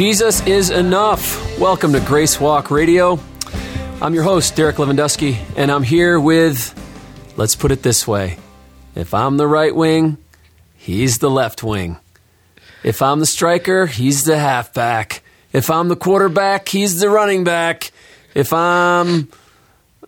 Jesus 0.00 0.40
is 0.46 0.70
enough. 0.70 1.58
Welcome 1.58 1.92
to 1.92 2.00
Grace 2.00 2.40
Walk 2.40 2.70
Radio. 2.70 3.20
I'm 4.00 4.14
your 4.14 4.22
host, 4.22 4.56
Derek 4.56 4.76
Lewandowski, 4.76 5.36
and 5.58 5.70
I'm 5.70 5.82
here 5.82 6.18
with, 6.18 6.72
let's 7.36 7.54
put 7.54 7.70
it 7.70 7.82
this 7.82 8.08
way 8.08 8.38
if 8.94 9.12
I'm 9.12 9.36
the 9.36 9.46
right 9.46 9.76
wing, 9.76 10.16
he's 10.74 11.18
the 11.18 11.28
left 11.28 11.62
wing. 11.62 11.98
If 12.82 13.02
I'm 13.02 13.20
the 13.20 13.26
striker, 13.26 13.84
he's 13.84 14.24
the 14.24 14.38
halfback. 14.38 15.22
If 15.52 15.70
I'm 15.70 15.88
the 15.88 15.96
quarterback, 15.96 16.70
he's 16.70 16.98
the 16.98 17.10
running 17.10 17.44
back. 17.44 17.92
If 18.34 18.54
I'm, 18.54 19.28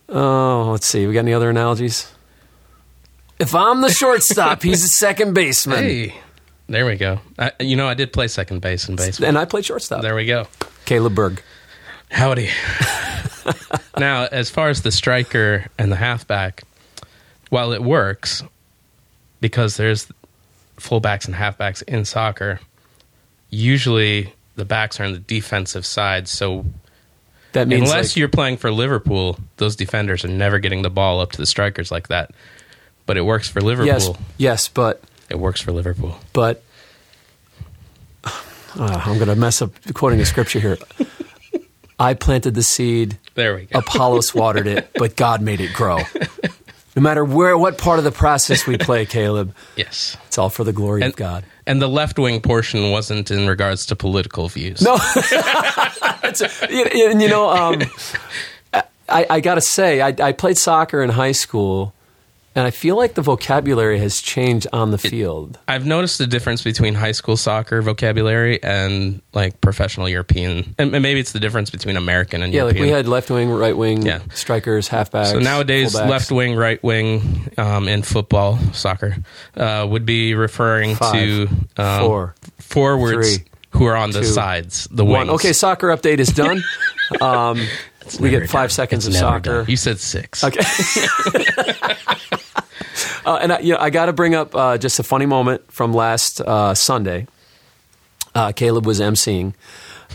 oh, 0.09 0.69
let's 0.71 0.87
see, 0.87 1.05
we 1.05 1.13
got 1.13 1.19
any 1.19 1.35
other 1.35 1.51
analogies? 1.51 2.11
If 3.37 3.53
I'm 3.53 3.81
the 3.81 3.91
shortstop, 3.91 4.63
he's 4.63 4.81
the 4.81 4.87
second 4.87 5.35
baseman. 5.35 5.83
Hey, 5.83 6.15
there 6.73 6.85
we 6.85 6.95
go. 6.95 7.19
I, 7.37 7.51
you 7.59 7.75
know, 7.75 7.87
I 7.87 7.93
did 7.93 8.11
play 8.11 8.27
second 8.27 8.61
base 8.61 8.89
in 8.89 8.95
baseball. 8.95 9.27
And 9.27 9.37
I 9.37 9.45
played 9.45 9.65
shortstop. 9.65 10.01
There 10.01 10.15
we 10.15 10.25
go. 10.25 10.47
Caleb 10.85 11.15
Berg. 11.15 11.41
Howdy. 12.11 12.49
now, 13.97 14.25
as 14.31 14.49
far 14.49 14.69
as 14.69 14.81
the 14.81 14.91
striker 14.91 15.65
and 15.77 15.91
the 15.91 15.95
halfback, 15.95 16.63
while 17.49 17.73
it 17.73 17.83
works 17.83 18.43
because 19.39 19.77
there's 19.77 20.07
fullbacks 20.77 21.25
and 21.25 21.35
halfbacks 21.35 21.83
in 21.83 22.05
soccer, 22.05 22.59
usually 23.49 24.33
the 24.55 24.65
backs 24.65 24.99
are 24.99 25.03
on 25.03 25.13
the 25.13 25.19
defensive 25.19 25.85
side. 25.85 26.27
So 26.27 26.65
That 27.53 27.67
means 27.67 27.89
unless 27.89 28.11
like- 28.11 28.17
you're 28.17 28.29
playing 28.29 28.57
for 28.57 28.71
Liverpool, 28.71 29.37
those 29.57 29.75
defenders 29.75 30.23
are 30.25 30.29
never 30.29 30.59
getting 30.59 30.81
the 30.81 30.89
ball 30.89 31.19
up 31.19 31.31
to 31.33 31.37
the 31.37 31.45
strikers 31.45 31.91
like 31.91 32.07
that. 32.07 32.31
But 33.05 33.17
it 33.17 33.21
works 33.25 33.49
for 33.49 33.59
Liverpool. 33.61 33.85
yes, 33.87 34.09
yes, 34.37 34.67
but 34.69 35.01
It 35.29 35.37
works 35.37 35.59
for 35.59 35.71
Liverpool. 35.73 36.17
but 36.31 36.63
uh, 38.79 39.01
I'm 39.05 39.15
going 39.15 39.27
to 39.29 39.35
mess 39.35 39.61
up 39.61 39.71
quoting 39.93 40.19
a 40.19 40.25
scripture 40.25 40.59
here. 40.59 40.77
I 41.99 42.13
planted 42.15 42.55
the 42.55 42.63
seed, 42.63 43.17
There 43.35 43.55
we 43.55 43.65
go. 43.65 43.79
Apollos 43.79 44.33
watered 44.33 44.67
it, 44.67 44.89
but 44.95 45.15
God 45.15 45.41
made 45.41 45.61
it 45.61 45.73
grow. 45.73 45.99
No 46.95 47.01
matter 47.01 47.23
where, 47.25 47.57
what 47.57 47.77
part 47.77 47.97
of 47.97 48.03
the 48.05 48.11
process 48.11 48.67
we 48.67 48.77
play, 48.77 49.05
Caleb, 49.05 49.55
yes. 49.75 50.15
it's 50.27 50.37
all 50.37 50.49
for 50.49 50.63
the 50.63 50.73
glory 50.73 51.01
And, 51.01 51.11
of 51.13 51.15
God. 51.17 51.43
and 51.65 51.81
the 51.81 51.87
left 51.87 52.19
wing 52.19 52.39
portion 52.41 52.91
wasn't 52.91 53.31
in 53.31 53.47
regards 53.47 53.85
to 53.87 53.95
political 53.95 54.47
views. 54.49 54.81
No, 54.81 54.95
you- 56.69 57.09
and 57.09 57.21
you 57.21 57.29
know, 57.29 57.49
um, 57.49 57.81
I, 59.09 59.25
I 59.29 59.39
got 59.39 59.55
to 59.55 59.61
say, 59.61 60.01
I, 60.01 60.13
I 60.19 60.31
played 60.33 60.57
soccer 60.57 61.01
in 61.03 61.09
high 61.09 61.31
school, 61.33 61.93
and 62.55 62.65
I 62.67 62.71
feel 62.71 62.95
like 62.95 63.15
the 63.15 63.21
vocabulary 63.21 63.97
has 63.99 64.21
changed 64.21 64.67
on 64.73 64.91
the 64.91 64.97
field. 64.97 65.57
I've 65.67 65.85
noticed 65.85 66.17
the 66.19 66.27
difference 66.27 66.61
between 66.61 66.93
high 66.93 67.11
school 67.13 67.35
soccer 67.37 67.81
vocabulary 67.81 68.61
and 68.61 69.21
like 69.33 69.59
professional 69.61 70.07
European, 70.09 70.75
and 70.77 70.93
and 70.93 71.01
maybe 71.03 71.19
it's 71.19 71.31
the 71.31 71.39
difference 71.39 71.69
between 71.69 71.97
American 71.97 72.43
and 72.43 72.53
Yeah, 72.53 72.63
like 72.63 72.75
European. 72.75 72.85
we 72.87 72.91
had 72.95 73.07
left 73.07 73.29
wing, 73.29 73.49
right 73.49 73.75
wing, 73.75 74.05
Yeah. 74.05 74.19
strikers, 74.33 74.89
halfbacks. 74.89 75.31
so 75.31 75.39
nowadays, 75.39 75.95
fullbacks. 75.95 76.09
left 76.09 76.31
wing, 76.31 76.55
right 76.55 76.81
wing 76.83 77.49
um, 77.57 77.87
in 77.87 78.01
football, 78.03 78.57
soccer 78.73 79.15
uh, 79.57 79.85
would 79.89 80.05
be 80.05 80.33
referring 80.35 80.95
Five, 80.95 81.13
to 81.13 81.47
um, 81.77 82.01
four, 82.05 82.35
forwards 82.59 83.37
three, 83.37 83.45
who 83.71 83.85
are 83.85 83.95
on 83.95 84.11
the 84.11 84.23
sides, 84.23 84.87
the 84.91 85.03
One. 85.05 85.29
Okay, 85.31 85.53
soccer 85.53 85.87
update 85.87 86.19
is 86.19 86.29
done. 86.29 86.61
Um, 87.19 87.59
we 88.19 88.29
get 88.31 88.49
five 88.49 88.69
done. 88.69 88.75
seconds 88.75 89.05
It's 89.05 89.17
of 89.17 89.19
soccer. 89.19 89.39
done. 89.59 89.65
You 89.67 89.75
said 89.77 89.99
six. 89.99 90.41
Okay. 90.43 90.61
uh, 93.25 93.39
and 93.41 93.53
I, 93.53 93.59
you 93.59 93.73
know, 93.73 93.79
I 93.79 93.89
got 93.89 94.07
to 94.07 94.13
bring 94.13 94.35
up 94.35 94.55
uh, 94.55 94.77
just 94.77 94.99
a 94.99 95.03
funny 95.03 95.25
moment 95.25 95.71
from 95.71 95.93
last 95.93 96.41
uh, 96.41 96.73
Sunday. 96.73 97.27
Uh, 98.35 98.51
Caleb 98.51 98.85
was 98.85 98.99
emceeing. 98.99 99.53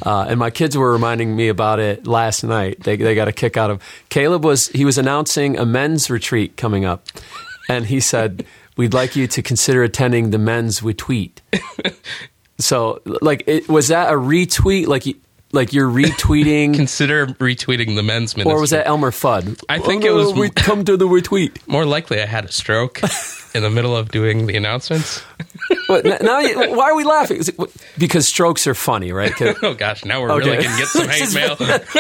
Uh, 0.02 0.26
and 0.28 0.38
my 0.38 0.50
kids 0.50 0.76
were 0.76 0.92
reminding 0.92 1.34
me 1.34 1.48
about 1.48 1.80
it 1.80 2.06
last 2.06 2.44
night. 2.44 2.80
They, 2.82 2.96
they 2.96 3.14
got 3.14 3.28
a 3.28 3.32
kick 3.32 3.56
out 3.56 3.70
of 3.70 3.82
Caleb 4.08 4.44
was 4.44 4.68
he 4.68 4.84
was 4.84 4.98
announcing 4.98 5.58
a 5.58 5.66
men's 5.66 6.08
retreat 6.08 6.56
coming 6.56 6.84
up, 6.84 7.06
and 7.68 7.86
he 7.86 7.98
said, 7.98 8.46
"We'd 8.76 8.94
like 8.94 9.16
you 9.16 9.26
to 9.26 9.42
consider 9.42 9.82
attending 9.82 10.30
the 10.30 10.38
men's 10.38 10.82
retreat." 10.82 11.42
so, 12.58 13.02
like, 13.04 13.42
it, 13.46 13.68
was 13.68 13.88
that 13.88 14.12
a 14.12 14.16
retweet? 14.16 14.86
Like, 14.86 15.04
like 15.52 15.72
you're 15.72 15.88
retweeting, 15.88 16.74
Consider 16.76 17.26
retweeting 17.26 17.94
the 17.96 18.02
men's 18.02 18.36
ministry. 18.36 18.54
or 18.56 18.60
was 18.60 18.70
that 18.70 18.86
Elmer 18.86 19.10
Fudd? 19.10 19.62
I 19.68 19.78
think 19.78 20.04
Oh, 20.04 20.08
it 20.08 20.12
was- 20.12 20.32
we 20.34 20.50
come 20.50 20.84
to 20.84 20.96
the 20.96 21.06
retweet. 21.06 21.56
more 21.66 21.84
likely? 21.86 22.20
I 22.20 22.26
had 22.26 22.44
a 22.44 22.52
stroke 22.52 23.00
in 23.54 23.62
the 23.62 23.70
middle 23.70 23.96
of 23.96 24.10
doing 24.10 24.46
the 24.46 24.56
announcements. 24.56 25.22
But 25.88 26.04
now, 26.22 26.38
you- 26.40 26.74
why 26.76 26.90
are 26.90 26.94
we 26.94 27.04
laughing? 27.04 27.40
It- 27.40 27.56
Because 27.98 28.28
strokes 28.28 28.66
are 28.66 28.74
funny, 28.74 29.12
right? 29.12 29.32
Oh 29.62 29.74
gosh, 29.74 30.04
now 30.04 30.20
we're 30.20 30.36
really 30.38 30.56
gonna 30.62 30.76
get 30.78 30.88
some 30.88 31.08
hate 31.08 31.32
mail. 31.34 31.56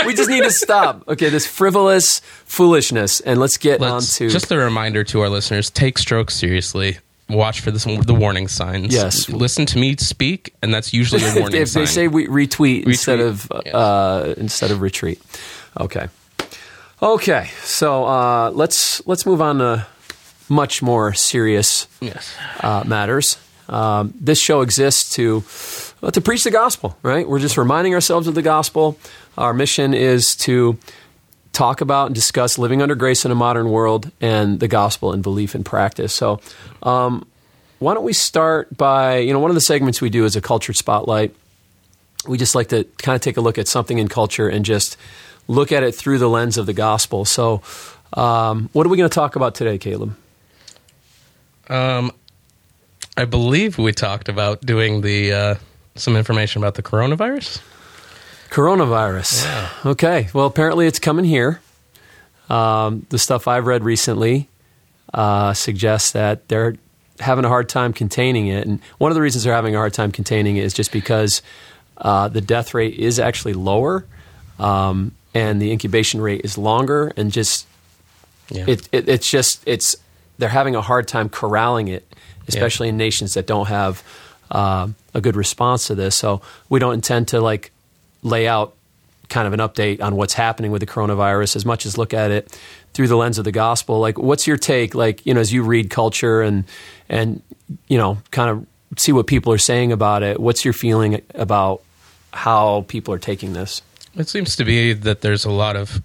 we 0.06 0.14
just 0.14 0.28
need 0.30 0.42
to 0.44 0.50
stop. 0.50 1.04
Okay, 1.08 1.28
this 1.30 1.46
frivolous 1.46 2.20
foolishness, 2.44 3.20
and 3.20 3.40
let's 3.40 3.56
get 3.56 3.80
Let's, 3.80 4.20
on 4.20 4.28
to 4.28 4.30
just 4.32 4.52
a 4.52 4.58
reminder 4.58 5.04
to 5.04 5.20
our 5.22 5.28
listeners: 5.30 5.70
take 5.70 5.98
strokes 5.98 6.34
seriously. 6.34 6.98
Watch 7.28 7.60
for 7.60 7.70
this, 7.70 7.84
the 7.84 8.14
warning 8.14 8.48
signs. 8.48 8.94
Yes. 8.94 9.28
listen 9.28 9.66
to 9.66 9.78
me 9.78 9.96
speak, 9.96 10.54
and 10.62 10.72
that's 10.72 10.94
usually 10.94 11.22
a 11.22 11.34
warning 11.38 11.60
if 11.60 11.72
they 11.72 11.84
sign. 11.84 11.86
say 11.86 12.08
we 12.08 12.26
retweet, 12.26 12.86
instead 12.86 13.20
of 13.20 13.50
yes. 13.66 13.74
uh, 13.74 14.34
instead 14.38 14.70
of 14.70 14.80
retreat. 14.80 15.20
Okay, 15.78 16.08
okay. 17.02 17.50
So 17.62 18.06
uh, 18.06 18.50
let's 18.54 19.06
let's 19.06 19.26
move 19.26 19.42
on 19.42 19.58
to 19.58 19.86
much 20.48 20.80
more 20.80 21.12
serious 21.12 21.86
yes, 22.00 22.34
uh, 22.60 22.84
matters. 22.86 23.36
Um, 23.68 24.14
this 24.18 24.40
show 24.40 24.62
exists 24.62 25.14
to 25.16 25.44
uh, 26.02 26.10
to 26.10 26.20
preach 26.22 26.44
the 26.44 26.50
gospel, 26.50 26.96
right? 27.02 27.28
We're 27.28 27.40
just 27.40 27.58
reminding 27.58 27.94
ourselves 27.94 28.26
of 28.26 28.34
the 28.34 28.42
gospel. 28.42 28.98
Our 29.36 29.52
mission 29.52 29.92
is 29.92 30.34
to 30.36 30.78
talk 31.52 31.80
about 31.80 32.06
and 32.06 32.14
discuss 32.14 32.58
living 32.58 32.82
under 32.82 32.94
grace 32.94 33.24
in 33.24 33.30
a 33.30 33.34
modern 33.34 33.70
world 33.70 34.10
and 34.20 34.60
the 34.60 34.68
gospel 34.68 35.12
and 35.12 35.22
belief 35.22 35.54
and 35.54 35.64
practice. 35.64 36.14
So, 36.14 36.40
um, 36.82 37.26
why 37.78 37.94
don't 37.94 38.04
we 38.04 38.12
start 38.12 38.76
by 38.76 39.18
you 39.18 39.32
know 39.32 39.38
one 39.38 39.50
of 39.50 39.54
the 39.54 39.60
segments 39.60 40.00
we 40.00 40.10
do 40.10 40.24
is 40.24 40.36
a 40.36 40.40
culture 40.40 40.72
spotlight. 40.72 41.34
We 42.26 42.36
just 42.36 42.54
like 42.54 42.68
to 42.68 42.84
kind 42.98 43.14
of 43.14 43.22
take 43.22 43.36
a 43.36 43.40
look 43.40 43.58
at 43.58 43.68
something 43.68 43.98
in 43.98 44.08
culture 44.08 44.48
and 44.48 44.64
just 44.64 44.96
look 45.46 45.72
at 45.72 45.82
it 45.82 45.94
through 45.94 46.18
the 46.18 46.28
lens 46.28 46.58
of 46.58 46.66
the 46.66 46.72
gospel. 46.72 47.24
So, 47.24 47.62
um, 48.12 48.68
what 48.72 48.86
are 48.86 48.90
we 48.90 48.96
going 48.96 49.08
to 49.08 49.14
talk 49.14 49.36
about 49.36 49.54
today, 49.54 49.78
Caleb? 49.78 50.16
um, 51.68 52.12
I 53.16 53.24
believe 53.24 53.78
we 53.78 53.92
talked 53.92 54.28
about 54.28 54.60
doing 54.62 55.00
the 55.00 55.32
uh, 55.32 55.54
some 55.96 56.16
information 56.16 56.62
about 56.62 56.74
the 56.74 56.82
coronavirus. 56.82 57.60
Coronavirus. 58.50 59.86
Okay. 59.86 60.28
Well, 60.32 60.46
apparently 60.46 60.86
it's 60.86 60.98
coming 60.98 61.24
here. 61.24 61.60
Um, 62.48 63.06
the 63.10 63.18
stuff 63.18 63.46
I've 63.46 63.66
read 63.66 63.84
recently 63.84 64.48
uh, 65.12 65.52
suggests 65.54 66.12
that 66.12 66.48
they're 66.48 66.76
having 67.20 67.44
a 67.44 67.48
hard 67.48 67.68
time 67.68 67.92
containing 67.92 68.46
it. 68.46 68.66
And 68.66 68.80
one 68.98 69.10
of 69.10 69.14
the 69.16 69.20
reasons 69.20 69.44
they're 69.44 69.54
having 69.54 69.74
a 69.74 69.78
hard 69.78 69.92
time 69.92 70.12
containing 70.12 70.56
it 70.56 70.64
is 70.64 70.72
just 70.72 70.92
because 70.92 71.42
uh, 71.98 72.28
the 72.28 72.40
death 72.40 72.74
rate 72.74 72.94
is 72.94 73.18
actually 73.18 73.54
lower 73.54 74.06
um, 74.58 75.12
and 75.34 75.60
the 75.60 75.70
incubation 75.72 76.20
rate 76.20 76.42
is 76.44 76.56
longer. 76.56 77.12
And 77.16 77.30
just, 77.30 77.66
Yeah. 78.50 78.64
it, 78.66 78.88
it, 78.92 79.08
it's 79.08 79.30
just, 79.30 79.62
it's, 79.66 79.96
they're 80.38 80.48
having 80.48 80.74
a 80.74 80.80
hard 80.80 81.06
time 81.08 81.28
corralling 81.28 81.88
it, 81.88 82.06
especially 82.46 82.88
in 82.88 82.96
nations 82.96 83.34
that 83.34 83.46
don't 83.46 83.66
have 83.68 84.02
uh, 84.50 84.88
a 85.12 85.20
good 85.20 85.36
response 85.36 85.88
to 85.88 85.94
this. 85.94 86.16
So 86.16 86.40
we 86.68 86.78
don't 86.78 86.94
intend 86.94 87.28
to 87.28 87.40
like 87.40 87.72
lay 88.22 88.48
out 88.48 88.74
kind 89.28 89.46
of 89.46 89.52
an 89.52 89.60
update 89.60 90.00
on 90.00 90.16
what's 90.16 90.34
happening 90.34 90.70
with 90.70 90.80
the 90.80 90.86
coronavirus 90.86 91.56
as 91.56 91.64
much 91.64 91.84
as 91.84 91.98
look 91.98 92.14
at 92.14 92.30
it 92.30 92.58
through 92.94 93.08
the 93.08 93.16
lens 93.16 93.38
of 93.38 93.44
the 93.44 93.52
gospel. 93.52 94.00
Like, 94.00 94.18
what's 94.18 94.46
your 94.46 94.56
take? 94.56 94.94
Like, 94.94 95.24
you 95.26 95.34
know, 95.34 95.40
as 95.40 95.52
you 95.52 95.62
read 95.62 95.90
culture 95.90 96.40
and 96.40 96.64
and 97.08 97.42
you 97.88 97.98
know, 97.98 98.18
kind 98.30 98.50
of 98.50 98.66
see 98.98 99.12
what 99.12 99.26
people 99.26 99.52
are 99.52 99.58
saying 99.58 99.92
about 99.92 100.22
it. 100.22 100.40
What's 100.40 100.64
your 100.64 100.74
feeling 100.74 101.22
about 101.34 101.82
how 102.32 102.84
people 102.88 103.14
are 103.14 103.18
taking 103.18 103.52
this? 103.52 103.82
It 104.14 104.28
seems 104.28 104.56
to 104.56 104.64
be 104.64 104.92
that 104.92 105.20
there's 105.20 105.44
a 105.44 105.50
lot 105.50 105.76
of 105.76 106.02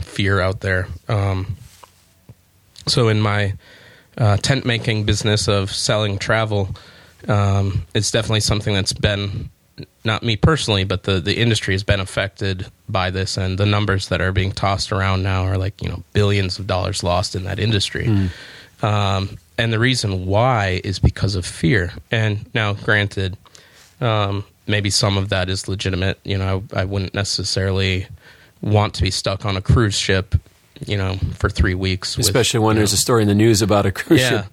fear 0.00 0.40
out 0.40 0.60
there. 0.60 0.88
Um, 1.08 1.56
so, 2.86 3.08
in 3.08 3.20
my 3.20 3.54
uh, 4.18 4.36
tent 4.38 4.64
making 4.64 5.04
business 5.04 5.48
of 5.48 5.72
selling 5.72 6.18
travel, 6.18 6.74
um, 7.28 7.86
it's 7.94 8.10
definitely 8.10 8.40
something 8.40 8.74
that's 8.74 8.92
been 8.92 9.50
not 10.04 10.22
me 10.22 10.36
personally, 10.36 10.84
but 10.84 11.04
the 11.04 11.20
the 11.20 11.38
industry 11.38 11.74
has 11.74 11.82
been 11.84 12.00
affected 12.00 12.66
by 12.88 13.10
this, 13.10 13.36
and 13.36 13.58
the 13.58 13.66
numbers 13.66 14.08
that 14.08 14.20
are 14.20 14.32
being 14.32 14.52
tossed 14.52 14.92
around 14.92 15.22
now 15.22 15.44
are 15.44 15.56
like 15.58 15.80
you 15.82 15.88
know 15.88 16.02
billions 16.12 16.58
of 16.58 16.66
dollars 16.66 17.02
lost 17.02 17.34
in 17.34 17.44
that 17.44 17.58
industry. 17.58 18.30
Um, 18.82 19.38
and 19.58 19.72
the 19.72 19.78
reason 19.78 20.26
why 20.26 20.80
is 20.82 20.98
because 20.98 21.34
of 21.36 21.46
fear. 21.46 21.92
And 22.10 22.52
now, 22.54 22.72
granted, 22.72 23.36
um, 24.00 24.44
maybe 24.66 24.90
some 24.90 25.16
of 25.16 25.28
that 25.28 25.48
is 25.48 25.68
legitimate. 25.68 26.18
You 26.24 26.38
know, 26.38 26.64
I, 26.72 26.80
I 26.80 26.84
wouldn't 26.84 27.14
necessarily 27.14 28.06
want 28.60 28.94
to 28.94 29.02
be 29.02 29.10
stuck 29.10 29.44
on 29.44 29.56
a 29.56 29.60
cruise 29.60 29.94
ship, 29.94 30.34
you 30.86 30.96
know, 30.96 31.16
for 31.34 31.48
three 31.48 31.74
weeks. 31.74 32.16
with, 32.16 32.26
Especially 32.26 32.60
when 32.60 32.76
there's 32.76 32.92
know- 32.92 32.96
a 32.96 32.98
story 32.98 33.22
in 33.22 33.28
the 33.28 33.34
news 33.34 33.62
about 33.62 33.86
a 33.86 33.92
cruise 33.92 34.20
yeah. 34.20 34.30
ship 34.42 34.46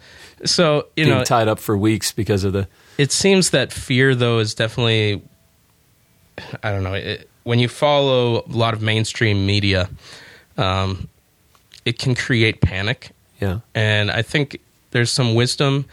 So 0.45 0.88
you 0.95 1.06
being 1.06 1.18
know, 1.18 1.24
tied 1.24 1.48
up 1.48 1.60
for 1.60 1.77
weeks 1.77 2.12
because 2.12 2.44
of 2.44 2.54
the 2.54 2.68
it 3.00 3.13
seems 3.13 3.51
that 3.51 3.72
fear 3.72 4.13
though 4.13 4.40
is 4.40 4.54
definitely 4.54 5.22
I 6.62 6.72
don't 6.72 6.84
know. 6.84 6.94
It, 6.94 7.30
when 7.44 7.60
you 7.60 7.69
follow 7.69 8.42
a 8.42 8.51
lot 8.51 8.74
of 8.74 8.81
mainstream 8.81 9.46
media, 9.46 9.90
um, 10.57 11.07
it 11.86 11.98
can 11.98 12.13
create 12.13 12.62
panic. 12.62 13.12
Yeah. 13.40 13.60
And 13.74 14.12
I 14.12 14.22
think 14.22 14.60
there's 14.92 15.12
some 15.12 15.34
wisdom 15.34 15.86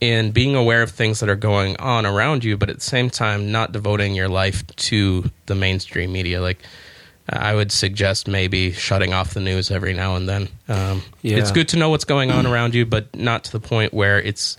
in 0.00 0.32
being 0.32 0.54
aware 0.54 0.82
of 0.82 0.90
things 0.90 1.20
that 1.20 1.28
are 1.28 1.36
going 1.36 1.76
on 1.78 2.04
around 2.06 2.44
you, 2.44 2.56
but 2.56 2.68
at 2.70 2.76
the 2.76 2.82
same 2.82 3.10
time, 3.10 3.50
not 3.50 3.72
devoting 3.72 4.14
your 4.14 4.28
life 4.28 4.66
to 4.76 5.30
the 5.46 5.54
mainstream 5.54 6.12
media. 6.12 6.40
Like, 6.40 6.58
I 7.28 7.54
would 7.54 7.72
suggest 7.72 8.28
maybe 8.28 8.72
shutting 8.72 9.12
off 9.12 9.34
the 9.34 9.40
news 9.40 9.70
every 9.70 9.94
now 9.94 10.16
and 10.16 10.28
then. 10.28 10.48
Um, 10.68 11.02
Yeah. 11.22 11.38
It's 11.38 11.52
good 11.52 11.68
to 11.68 11.76
know 11.78 11.88
what's 11.90 12.04
going 12.04 12.30
on 12.30 12.46
around 12.46 12.74
you, 12.74 12.86
but 12.86 13.14
not 13.14 13.44
to 13.44 13.52
the 13.52 13.60
point 13.60 13.92
where 13.94 14.20
it's 14.20 14.56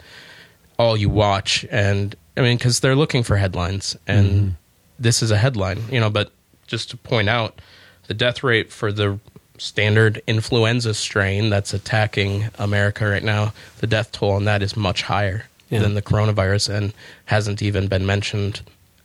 all 0.81 0.97
you 0.97 1.09
watch. 1.09 1.65
And 1.71 2.15
I 2.37 2.41
mean, 2.41 2.57
because 2.57 2.79
they're 2.79 2.95
looking 2.95 3.23
for 3.23 3.37
headlines, 3.37 3.95
and 4.07 4.55
this 4.99 5.21
is 5.21 5.31
a 5.31 5.37
headline, 5.37 5.83
you 5.91 5.99
know. 5.99 6.09
But 6.09 6.31
just 6.67 6.89
to 6.91 6.97
point 6.97 7.29
out, 7.29 7.59
the 8.07 8.13
death 8.13 8.43
rate 8.43 8.71
for 8.71 8.91
the 8.91 9.19
standard 9.57 10.21
influenza 10.27 10.93
strain 10.93 11.49
that's 11.49 11.73
attacking 11.73 12.49
America 12.57 13.05
right 13.07 13.23
now, 13.23 13.53
the 13.79 13.87
death 13.87 14.11
toll 14.11 14.31
on 14.31 14.45
that 14.45 14.63
is 14.63 14.75
much 14.75 15.03
higher 15.03 15.45
Yeah. 15.69 15.79
than 15.81 15.93
the 15.93 16.01
coronavirus, 16.01 16.73
and 16.75 16.93
hasn't 17.25 17.61
even 17.61 17.87
been 17.87 18.05
mentioned 18.05 18.61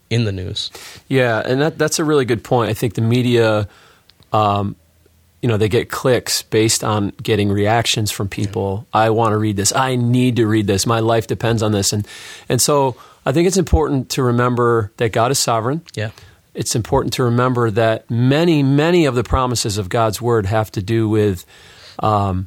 in 0.08 0.24
the 0.24 0.32
news. 0.32 0.70
Yeah, 1.08 1.42
and 1.44 1.60
that, 1.60 1.78
that's 1.78 1.98
a 1.98 2.04
really 2.04 2.24
good 2.24 2.42
point. 2.42 2.70
I 2.70 2.74
think 2.74 2.94
the 2.94 3.02
media, 3.02 3.68
um, 4.32 4.76
you 5.42 5.48
know, 5.48 5.56
they 5.56 5.68
get 5.68 5.90
clicks 5.90 6.42
based 6.42 6.82
on 6.82 7.10
getting 7.22 7.50
reactions 7.50 8.10
from 8.10 8.28
people. 8.28 8.86
I 8.92 9.10
want 9.10 9.32
to 9.32 9.38
read 9.38 9.56
this. 9.56 9.72
I 9.74 9.96
need 9.96 10.36
to 10.36 10.46
read 10.46 10.66
this. 10.66 10.86
My 10.86 11.00
life 11.00 11.26
depends 11.26 11.62
on 11.62 11.72
this, 11.72 11.92
and 11.92 12.06
and 12.48 12.60
so 12.60 12.96
I 13.24 13.32
think 13.32 13.46
it's 13.46 13.56
important 13.58 14.08
to 14.10 14.22
remember 14.22 14.92
that 14.96 15.12
God 15.12 15.30
is 15.30 15.38
sovereign. 15.38 15.82
Yeah. 15.94 16.10
It's 16.54 16.74
important 16.74 17.12
to 17.14 17.24
remember 17.24 17.70
that 17.72 18.10
many, 18.10 18.62
many 18.62 19.04
of 19.04 19.14
the 19.14 19.22
promises 19.22 19.76
of 19.76 19.88
God's 19.90 20.22
word 20.22 20.46
have 20.46 20.72
to 20.72 20.80
do 20.82 21.06
with 21.08 21.44
um, 21.98 22.46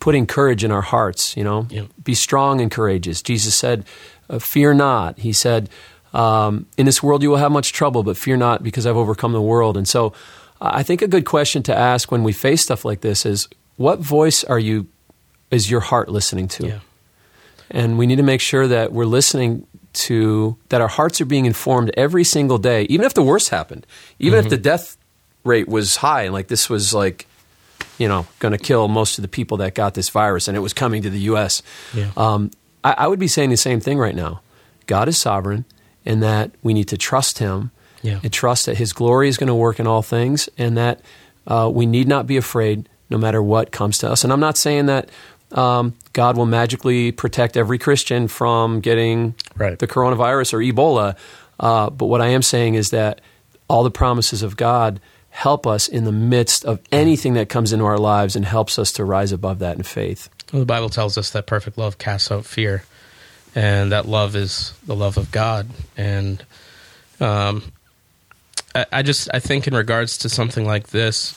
putting 0.00 0.26
courage 0.26 0.64
in 0.64 0.70
our 0.70 0.80
hearts. 0.82 1.36
You 1.36 1.44
know, 1.44 1.66
Yeah. 1.68 1.82
be 2.02 2.14
strong 2.14 2.60
and 2.60 2.70
courageous. 2.70 3.20
Jesus 3.22 3.54
said, 3.54 3.84
uh, 4.30 4.38
"Fear 4.38 4.74
not." 4.74 5.18
He 5.18 5.32
said, 5.32 5.68
um, 6.14 6.66
"In 6.78 6.86
this 6.86 7.02
world 7.02 7.22
you 7.22 7.28
will 7.30 7.36
have 7.36 7.52
much 7.52 7.72
trouble, 7.72 8.02
but 8.02 8.16
fear 8.16 8.36
not, 8.36 8.62
because 8.62 8.86
I've 8.86 8.96
overcome 8.96 9.32
the 9.32 9.42
world." 9.42 9.76
And 9.76 9.86
so, 9.86 10.12
I 10.60 10.82
think 10.82 11.02
a 11.02 11.08
good 11.08 11.24
question 11.24 11.62
to 11.64 11.76
ask 11.76 12.10
when 12.10 12.22
we 12.24 12.32
face 12.32 12.62
stuff 12.62 12.84
like 12.84 13.00
this 13.00 13.24
is, 13.26 13.48
"What 13.76 14.00
voice 14.00 14.44
are 14.44 14.58
you? 14.58 14.86
Is 15.50 15.70
your 15.70 15.80
heart 15.80 16.08
listening 16.08 16.48
to?" 16.48 16.66
Yeah. 16.66 16.78
and 17.70 17.98
we 17.98 18.06
need 18.06 18.16
to 18.16 18.22
make 18.22 18.40
sure 18.40 18.66
that 18.66 18.92
we're 18.92 19.04
listening 19.04 19.66
to 19.92 20.56
that 20.70 20.80
our 20.80 20.88
hearts 20.88 21.20
are 21.20 21.24
being 21.26 21.44
informed 21.46 21.90
every 21.96 22.24
single 22.24 22.56
day 22.58 22.82
even 22.84 23.04
if 23.04 23.12
the 23.14 23.22
worst 23.22 23.48
happened 23.50 23.86
even 24.18 24.38
if 24.38 24.48
the 24.48 24.56
death 24.56 24.96
rate 25.44 25.68
was 25.68 25.96
high 25.96 26.22
and 26.22 26.32
like 26.32 26.48
this 26.48 26.68
was 26.70 26.94
like 26.94 27.26
you 27.98 28.06
know 28.08 28.26
going 28.38 28.52
to 28.52 28.58
kill 28.58 28.88
most 28.88 29.18
of 29.18 29.22
the 29.22 29.28
people 29.28 29.56
that 29.58 29.74
got 29.74 29.92
this 29.94 30.08
virus 30.08 30.48
and 30.48 30.56
it 30.56 30.60
was 30.60 30.72
coming 30.72 31.02
to 31.02 31.10
the 31.10 31.18
us 31.20 31.62
Yeah. 31.94 32.10
um, 32.16 32.50
I, 32.84 32.94
I 32.98 33.06
would 33.06 33.18
be 33.18 33.28
saying 33.28 33.50
the 33.50 33.56
same 33.56 33.80
thing 33.80 33.98
right 33.98 34.14
now 34.14 34.40
god 34.86 35.08
is 35.08 35.18
sovereign 35.18 35.64
and 36.06 36.22
that 36.22 36.50
we 36.62 36.72
need 36.74 36.88
to 36.88 36.96
trust 36.96 37.38
him 37.38 37.70
Yeah. 38.02 38.20
and 38.22 38.32
trust 38.32 38.66
that 38.66 38.76
his 38.78 38.92
glory 38.92 39.28
is 39.28 39.36
going 39.36 39.48
to 39.48 39.54
work 39.54 39.80
in 39.80 39.86
all 39.86 40.02
things 40.02 40.48
and 40.56 40.76
that 40.76 41.00
uh, 41.46 41.70
we 41.72 41.86
need 41.86 42.06
not 42.08 42.26
be 42.26 42.36
afraid 42.36 42.88
no 43.10 43.18
matter 43.18 43.42
what 43.42 43.72
comes 43.72 43.98
to 43.98 44.10
us. 44.10 44.22
And 44.24 44.32
I'm 44.32 44.40
not 44.40 44.56
saying 44.56 44.86
that 44.86 45.08
um, 45.52 45.94
God 46.12 46.36
will 46.36 46.46
magically 46.46 47.10
protect 47.10 47.56
every 47.56 47.78
Christian 47.78 48.28
from 48.28 48.80
getting 48.80 49.34
Right. 49.56 49.78
the 49.78 49.86
coronavirus 49.86 50.52
or 50.52 50.58
Ebola. 50.58 51.16
Uh, 51.58 51.88
but 51.90 52.06
what 52.06 52.20
I 52.20 52.28
am 52.28 52.42
saying 52.42 52.74
is 52.74 52.90
that 52.90 53.20
all 53.68 53.82
the 53.82 53.90
promises 53.90 54.42
of 54.42 54.56
God 54.56 55.00
help 55.30 55.66
us 55.66 55.88
in 55.88 56.04
the 56.04 56.12
midst 56.12 56.64
of 56.64 56.80
anything 56.92 57.34
that 57.34 57.48
comes 57.48 57.72
into 57.72 57.84
our 57.84 57.98
lives 57.98 58.36
and 58.36 58.44
helps 58.44 58.78
us 58.78 58.92
to 58.92 59.04
rise 59.04 59.32
above 59.32 59.58
that 59.60 59.76
in 59.76 59.82
faith. 59.82 60.28
Well, 60.52 60.60
the 60.60 60.66
Bible 60.66 60.88
tells 60.90 61.16
us 61.18 61.30
that 61.30 61.46
perfect 61.46 61.78
love 61.78 61.98
casts 61.98 62.30
out 62.30 62.44
fear, 62.44 62.84
and 63.54 63.92
that 63.92 64.06
love 64.06 64.36
is 64.36 64.72
the 64.86 64.94
love 64.96 65.16
of 65.16 65.30
God. 65.30 65.68
And 65.96 66.44
um, 67.20 67.62
I, 68.92 69.02
just 69.02 69.28
I 69.32 69.40
think 69.40 69.66
in 69.66 69.74
regards 69.74 70.18
to 70.18 70.28
something 70.28 70.66
like 70.66 70.88
this, 70.88 71.34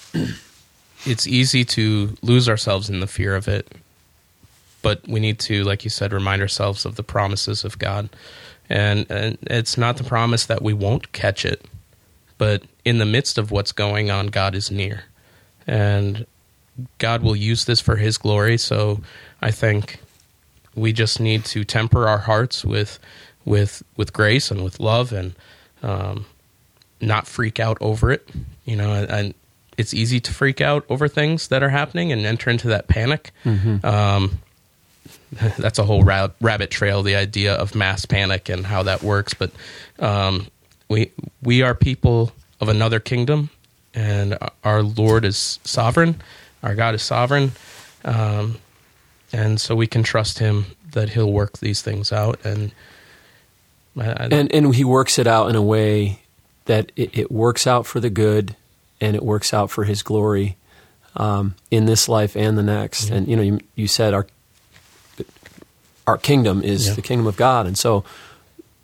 it's 1.05 1.27
easy 1.27 1.63
to 1.65 2.17
lose 2.21 2.49
ourselves 2.49 2.89
in 2.89 2.99
the 2.99 3.07
fear 3.07 3.35
of 3.35 3.47
it, 3.47 3.71
but 4.81 5.07
we 5.07 5.19
need 5.19 5.39
to, 5.39 5.63
like 5.63 5.83
you 5.83 5.89
said, 5.89 6.13
remind 6.13 6.41
ourselves 6.41 6.85
of 6.85 6.95
the 6.95 7.03
promises 7.03 7.63
of 7.63 7.79
God. 7.79 8.09
And, 8.69 9.09
and 9.09 9.37
it's 9.43 9.77
not 9.77 9.97
the 9.97 10.03
promise 10.03 10.45
that 10.45 10.61
we 10.61 10.73
won't 10.73 11.11
catch 11.11 11.45
it, 11.45 11.65
but 12.37 12.63
in 12.85 12.97
the 12.97 13.05
midst 13.05 13.37
of 13.37 13.51
what's 13.51 13.71
going 13.71 14.09
on, 14.09 14.27
God 14.27 14.55
is 14.55 14.71
near. 14.71 15.03
And 15.67 16.25
God 16.97 17.21
will 17.21 17.35
use 17.35 17.65
this 17.65 17.81
for 17.81 17.97
His 17.97 18.17
glory. 18.17 18.57
So 18.57 19.01
I 19.41 19.51
think 19.51 19.99
we 20.75 20.93
just 20.93 21.19
need 21.19 21.45
to 21.45 21.63
temper 21.63 22.07
our 22.07 22.19
hearts 22.19 22.63
with 22.63 22.99
with 23.45 23.83
with 23.97 24.13
grace 24.13 24.51
and 24.51 24.63
with 24.63 24.79
love, 24.79 25.11
and 25.11 25.33
um, 25.83 26.25
not 27.01 27.27
freak 27.27 27.59
out 27.59 27.77
over 27.81 28.11
it. 28.11 28.27
You 28.65 28.75
know, 28.75 28.93
and, 28.93 29.33
it's 29.77 29.93
easy 29.93 30.19
to 30.19 30.33
freak 30.33 30.61
out 30.61 30.85
over 30.89 31.07
things 31.07 31.47
that 31.47 31.63
are 31.63 31.69
happening 31.69 32.11
and 32.11 32.23
enter 32.25 32.49
into 32.51 32.67
that 32.67 32.87
panic. 32.87 33.31
Um, 33.83 34.39
that's 35.57 35.79
a 35.79 35.83
whole 35.83 36.03
rab- 36.03 36.35
rabbit 36.41 36.69
trail. 36.69 37.01
The 37.03 37.15
idea 37.15 37.55
of 37.55 37.73
mass 37.73 38.05
panic 38.05 38.49
and 38.49 38.65
how 38.65 38.83
that 38.83 39.01
works, 39.01 39.33
but 39.33 39.51
um, 39.97 40.47
we 40.89 41.11
we 41.41 41.61
are 41.61 41.73
people 41.73 42.31
of 42.59 42.69
another 42.69 42.99
kingdom, 42.99 43.49
and 43.95 44.37
our 44.63 44.83
Lord 44.83 45.25
is 45.25 45.59
sovereign. 45.63 46.21
Our 46.61 46.75
God 46.75 46.93
is 46.93 47.01
sovereign, 47.01 47.53
um, 48.03 48.59
and 49.31 49.59
so 49.59 49.73
we 49.73 49.87
can 49.87 50.03
trust 50.03 50.39
Him 50.39 50.65
that 50.91 51.09
He'll 51.09 51.31
work 51.31 51.59
these 51.59 51.81
things 51.81 52.11
out. 52.11 52.43
And 52.43 52.71
I, 53.97 54.09
I, 54.09 54.27
and 54.31 54.53
and 54.53 54.75
he 54.75 54.83
works 54.83 55.17
it 55.17 55.27
out 55.27 55.49
in 55.49 55.55
a 55.55 55.61
way 55.61 56.20
that 56.71 56.91
it, 56.95 57.09
it 57.17 57.29
works 57.29 57.67
out 57.67 57.85
for 57.85 57.99
the 57.99 58.09
good 58.09 58.55
and 59.01 59.13
it 59.13 59.23
works 59.23 59.53
out 59.53 59.69
for 59.69 59.83
his 59.83 60.03
glory 60.03 60.55
um, 61.17 61.55
in 61.69 61.85
this 61.85 62.07
life 62.07 62.37
and 62.37 62.57
the 62.57 62.63
next. 62.63 63.09
And 63.09 63.27
you 63.27 63.35
know 63.35 63.41
you, 63.43 63.59
you 63.75 63.87
said 63.87 64.13
our 64.13 64.25
our 66.07 66.17
kingdom 66.17 66.61
is 66.63 66.87
Yeah. 66.87 66.93
the 66.93 67.01
kingdom 67.01 67.27
of 67.27 67.35
God. 67.35 67.67
And 67.67 67.77
so 67.77 68.05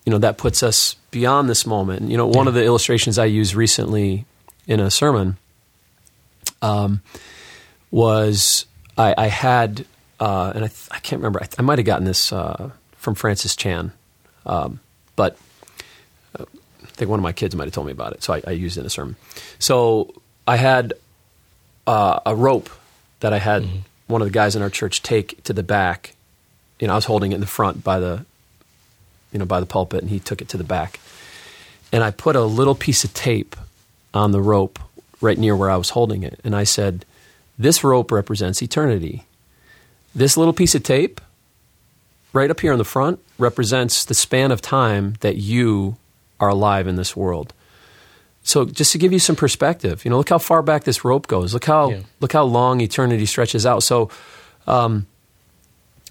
you 0.06 0.12
know 0.12 0.17
that 0.20 0.38
puts 0.38 0.63
us 0.63 0.96
beyond 1.12 1.50
this 1.50 1.65
moment. 1.65 2.01
And, 2.01 2.12
you 2.12 2.17
know 2.17 2.27
one 2.27 2.48
of 2.50 2.53
the 2.53 2.63
illustrations 2.65 3.17
I 3.17 3.25
used 3.25 3.56
recently 3.56 4.25
in 4.67 4.82
a 4.82 4.91
sermon 4.91 5.38
um, 6.62 7.01
was 7.89 8.65
I, 8.98 9.13
I 9.17 9.27
had 9.27 9.86
uh, 10.20 10.51
and 10.56 10.65
I, 10.65 10.70
I 10.91 11.00
can't 11.00 11.22
remember 11.22 11.41
I, 11.41 11.48
I 11.58 11.62
might 11.62 11.79
have 11.79 11.86
gotten 11.86 12.06
this 12.06 12.34
uh, 12.34 12.72
from 12.98 13.15
Francis 13.15 13.56
Chan 13.56 13.94
um, 14.46 14.79
but 15.15 15.38
think 16.98 17.10
one 17.10 17.20
of 17.20 17.24
my 17.24 17.32
kids 17.32 17.56
might 17.56 17.66
have 17.66 17.74
told 17.74 17.88
me 17.88 17.94
about 17.94 18.13
it, 18.13 18.24
so 18.24 18.34
I, 18.34 18.42
I 18.48 18.51
used 18.51 18.77
it 18.77 18.82
in 18.82 18.86
a 18.88 18.89
sermon. 18.89 19.16
So 19.60 20.13
I 20.48 20.58
had 20.58 20.94
uh, 21.86 22.20
a 22.25 22.36
rope 22.36 22.70
that 23.20 23.34
I 23.34 23.38
had 23.38 23.66
one 24.08 24.22
of 24.22 24.27
the 24.27 24.34
guys 24.34 24.56
in 24.56 24.62
our 24.62 24.70
church 24.70 25.04
take 25.04 25.44
to 25.44 25.54
the 25.54 25.63
back. 25.63 26.16
You 26.80 26.88
know, 26.88 26.94
I 26.94 26.96
was 26.96 27.06
holding 27.06 27.32
it 27.32 27.36
in 27.36 27.42
the 27.42 27.48
front 27.48 27.84
by 27.84 28.00
the, 28.00 28.25
you 29.32 29.39
know, 29.39 29.46
by 29.46 29.60
the 29.60 29.66
pulpit, 29.66 30.01
and 30.01 30.10
he 30.10 30.20
took 30.20 30.42
it 30.42 30.50
to 30.50 30.58
the 30.58 30.63
back. 30.63 31.00
And 31.92 32.04
I 32.04 32.12
put 32.12 32.36
a 32.36 32.44
little 32.44 32.75
piece 32.75 33.04
of 33.04 33.13
tape 33.13 33.56
on 34.13 34.32
the 34.32 34.42
rope 34.42 34.80
right 35.22 35.38
near 35.38 35.56
where 35.56 35.72
I 35.72 35.77
was 35.77 35.92
holding 35.92 36.24
it, 36.24 36.39
and 36.44 36.56
I 36.56 36.63
said, 36.63 37.06
"This 37.58 37.84
rope 37.84 38.12
represents 38.12 38.62
eternity. 38.62 39.24
This 40.13 40.38
little 40.38 40.54
piece 40.54 40.75
of 40.75 40.84
tape 40.84 41.22
right 42.34 42.51
up 42.51 42.60
here 42.60 42.72
in 42.72 42.77
the 42.77 42.84
front 42.84 43.20
represents 43.38 44.04
the 44.06 44.13
span 44.13 44.51
of 44.51 44.62
time 44.62 45.16
that 45.22 45.38
you 45.38 45.98
are 46.39 46.50
alive 46.50 46.88
in 46.88 46.96
this 46.96 47.15
world. 47.15 47.53
So 48.44 48.63
just 48.65 48.91
to 48.94 48.98
give 48.98 49.12
you 49.12 49.20
some 49.20 49.36
perspective, 49.36 50.06
you 50.06 50.12
know, 50.12 50.17
look 50.17 50.29
how 50.29 50.38
far 50.38 50.62
back 50.62 50.84
this 50.86 51.03
rope 51.03 51.27
goes. 51.27 51.53
Look 51.53 51.65
how 51.65 51.89
Yeah. 51.91 52.00
look 52.22 52.34
how 52.34 52.44
long 52.44 52.79
eternity 52.82 53.25
stretches 53.25 53.65
out. 53.65 53.84
So 53.84 54.10
um, 54.67 55.06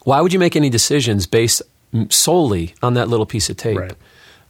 why 0.04 0.20
would 0.20 0.32
you 0.32 0.38
make 0.38 0.56
any 0.56 0.68
decisions 0.70 1.26
based 1.26 1.62
solely 2.10 2.74
on 2.82 2.94
that 2.94 3.08
little 3.08 3.26
piece 3.26 3.48
of 3.48 3.56
tape? 3.56 3.78
Right. 3.78 3.92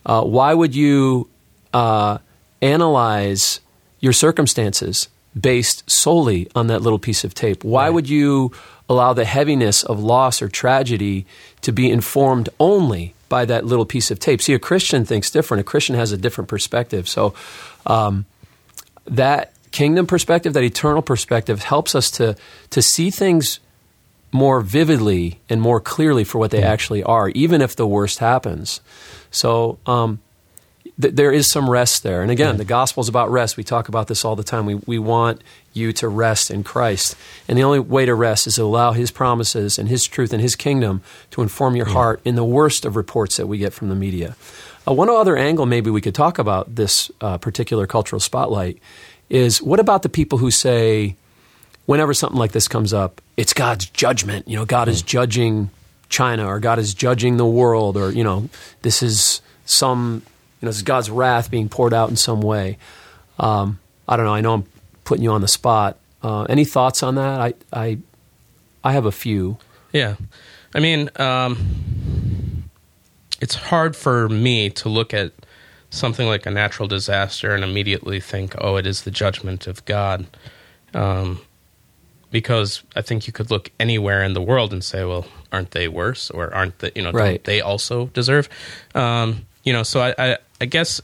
Uh, 0.04 0.22
why 0.22 0.52
would 0.54 0.74
you 0.74 1.28
uh, 1.72 2.18
analyze 2.62 3.60
your 4.00 4.12
circumstances 4.12 5.08
based 5.38 5.88
solely 5.90 6.48
on 6.54 6.66
that 6.68 6.82
little 6.82 6.98
piece 6.98 7.24
of 7.24 7.34
tape? 7.34 7.62
Why 7.64 7.84
Right. 7.84 7.90
would 7.94 8.08
you 8.08 8.52
allow 8.88 9.12
the 9.12 9.24
heaviness 9.24 9.82
of 9.82 10.00
loss 10.00 10.40
or 10.40 10.48
tragedy 10.48 11.26
to 11.62 11.72
be 11.72 11.90
informed 11.90 12.48
only 12.60 13.14
by 13.28 13.44
that 13.44 13.64
little 13.64 13.86
piece 13.86 14.10
of 14.10 14.18
tape? 14.18 14.42
See, 14.42 14.54
a 14.54 14.58
Christian 14.58 15.04
thinks 15.04 15.30
different. 15.30 15.60
A 15.60 15.64
Christian 15.64 15.96
has 15.96 16.12
a 16.12 16.16
different 16.16 16.48
perspective. 16.48 17.08
So, 17.08 17.34
um, 17.86 18.26
that 19.06 19.52
kingdom 19.70 20.06
perspective, 20.06 20.52
that 20.54 20.64
eternal 20.64 21.02
perspective, 21.02 21.62
helps 21.62 21.94
us 21.94 22.10
to 22.12 22.36
to 22.70 22.82
see 22.82 23.10
things 23.10 23.60
more 24.32 24.60
vividly 24.60 25.40
and 25.48 25.60
more 25.60 25.80
clearly 25.80 26.24
for 26.24 26.38
what 26.38 26.50
they 26.50 26.62
actually 26.62 27.02
are, 27.02 27.30
even 27.30 27.62
if 27.62 27.76
the 27.76 27.86
worst 27.86 28.18
happens. 28.18 28.80
So, 29.30 29.78
um, 29.86 30.20
th- 31.00 31.14
there 31.14 31.32
is 31.32 31.50
some 31.50 31.68
rest 31.68 32.02
there. 32.02 32.22
And 32.22 32.30
again, 32.30 32.56
the 32.56 32.64
gospel 32.64 33.00
is 33.00 33.08
about 33.08 33.30
rest. 33.30 33.56
We 33.56 33.64
talk 33.64 33.88
about 33.88 34.08
this 34.08 34.24
all 34.24 34.36
the 34.36 34.44
time. 34.44 34.66
We, 34.66 34.74
we 34.86 34.98
want 34.98 35.42
you 35.72 35.92
to 35.94 36.08
rest 36.08 36.50
in 36.50 36.64
Christ. 36.64 37.16
And 37.48 37.58
the 37.58 37.62
only 37.62 37.80
way 37.80 38.06
to 38.06 38.14
rest 38.14 38.46
is 38.46 38.54
to 38.54 38.62
allow 38.62 38.92
His 38.92 39.10
promises 39.10 39.78
and 39.78 39.88
His 39.88 40.04
truth 40.04 40.32
and 40.32 40.40
His 40.40 40.56
kingdom 40.56 41.02
to 41.30 41.42
inform 41.42 41.76
your 41.76 41.86
heart 41.86 42.20
in 42.24 42.34
the 42.34 42.44
worst 42.44 42.84
of 42.84 42.96
reports 42.96 43.36
that 43.36 43.46
we 43.46 43.58
get 43.58 43.72
from 43.72 43.88
the 43.88 43.94
media. 43.94 44.36
Uh, 44.88 44.92
one 44.92 45.10
other 45.10 45.36
angle, 45.36 45.66
maybe 45.66 45.90
we 45.90 46.00
could 46.00 46.14
talk 46.14 46.38
about 46.38 46.76
this 46.76 47.10
uh, 47.20 47.38
particular 47.38 47.86
cultural 47.86 48.20
spotlight, 48.20 48.78
is 49.28 49.60
what 49.60 49.80
about 49.80 50.02
the 50.02 50.08
people 50.08 50.38
who 50.38 50.50
say, 50.50 51.16
whenever 51.86 52.14
something 52.14 52.38
like 52.38 52.52
this 52.52 52.68
comes 52.68 52.92
up, 52.92 53.20
it's 53.36 53.52
God's 53.52 53.86
judgment. 53.86 54.46
You 54.46 54.56
know, 54.56 54.64
God 54.64 54.88
is 54.88 55.02
judging 55.02 55.70
China 56.08 56.46
or 56.46 56.60
God 56.60 56.78
is 56.78 56.94
judging 56.94 57.36
the 57.36 57.46
world 57.46 57.96
or, 57.96 58.12
you 58.12 58.22
know, 58.22 58.48
this 58.82 59.02
is 59.02 59.40
some, 59.64 60.22
you 60.60 60.66
know, 60.66 60.70
this 60.70 60.76
is 60.76 60.82
God's 60.82 61.10
wrath 61.10 61.50
being 61.50 61.68
poured 61.68 61.92
out 61.94 62.08
in 62.10 62.16
some 62.16 62.40
way. 62.40 62.78
Um, 63.38 63.78
I 64.08 64.16
don't 64.16 64.26
know. 64.26 64.34
I 64.34 64.40
know 64.40 64.54
I'm 64.54 64.64
putting 65.04 65.22
you 65.24 65.32
on 65.32 65.40
the 65.40 65.48
spot. 65.48 65.98
Uh, 66.22 66.44
any 66.44 66.64
thoughts 66.64 67.02
on 67.02 67.16
that? 67.16 67.40
I, 67.40 67.54
I, 67.72 67.98
I 68.82 68.92
have 68.92 69.04
a 69.06 69.12
few. 69.12 69.58
Yeah. 69.92 70.16
I 70.74 70.80
mean, 70.80 71.10
um, 71.16 72.64
it's 73.40 73.54
hard 73.54 73.94
for 73.96 74.28
me 74.28 74.70
to 74.70 74.88
look 74.88 75.12
at 75.14 75.32
something 75.90 76.26
like 76.26 76.46
a 76.46 76.50
natural 76.50 76.88
disaster 76.88 77.54
and 77.54 77.62
immediately 77.62 78.20
think, 78.20 78.54
oh, 78.58 78.76
it 78.76 78.86
is 78.86 79.02
the 79.02 79.10
judgment 79.10 79.66
of 79.66 79.84
God. 79.84 80.26
Um, 80.94 81.40
because 82.30 82.82
I 82.94 83.02
think 83.02 83.26
you 83.26 83.32
could 83.32 83.50
look 83.50 83.70
anywhere 83.78 84.22
in 84.22 84.32
the 84.32 84.42
world 84.42 84.72
and 84.72 84.82
say, 84.82 85.04
well, 85.04 85.26
aren't 85.52 85.70
they 85.70 85.88
worse? 85.88 86.30
Or 86.30 86.52
aren't 86.52 86.78
they, 86.80 86.90
you 86.94 87.02
know, 87.02 87.12
Right. 87.12 87.34
don't 87.34 87.44
they 87.44 87.60
also 87.60 88.06
deserve? 88.08 88.48
Um, 88.94 89.46
you 89.64 89.72
know, 89.72 89.82
so 89.82 90.00
I, 90.00 90.14
I, 90.18 90.38
I 90.60 90.64
guess 90.64 91.00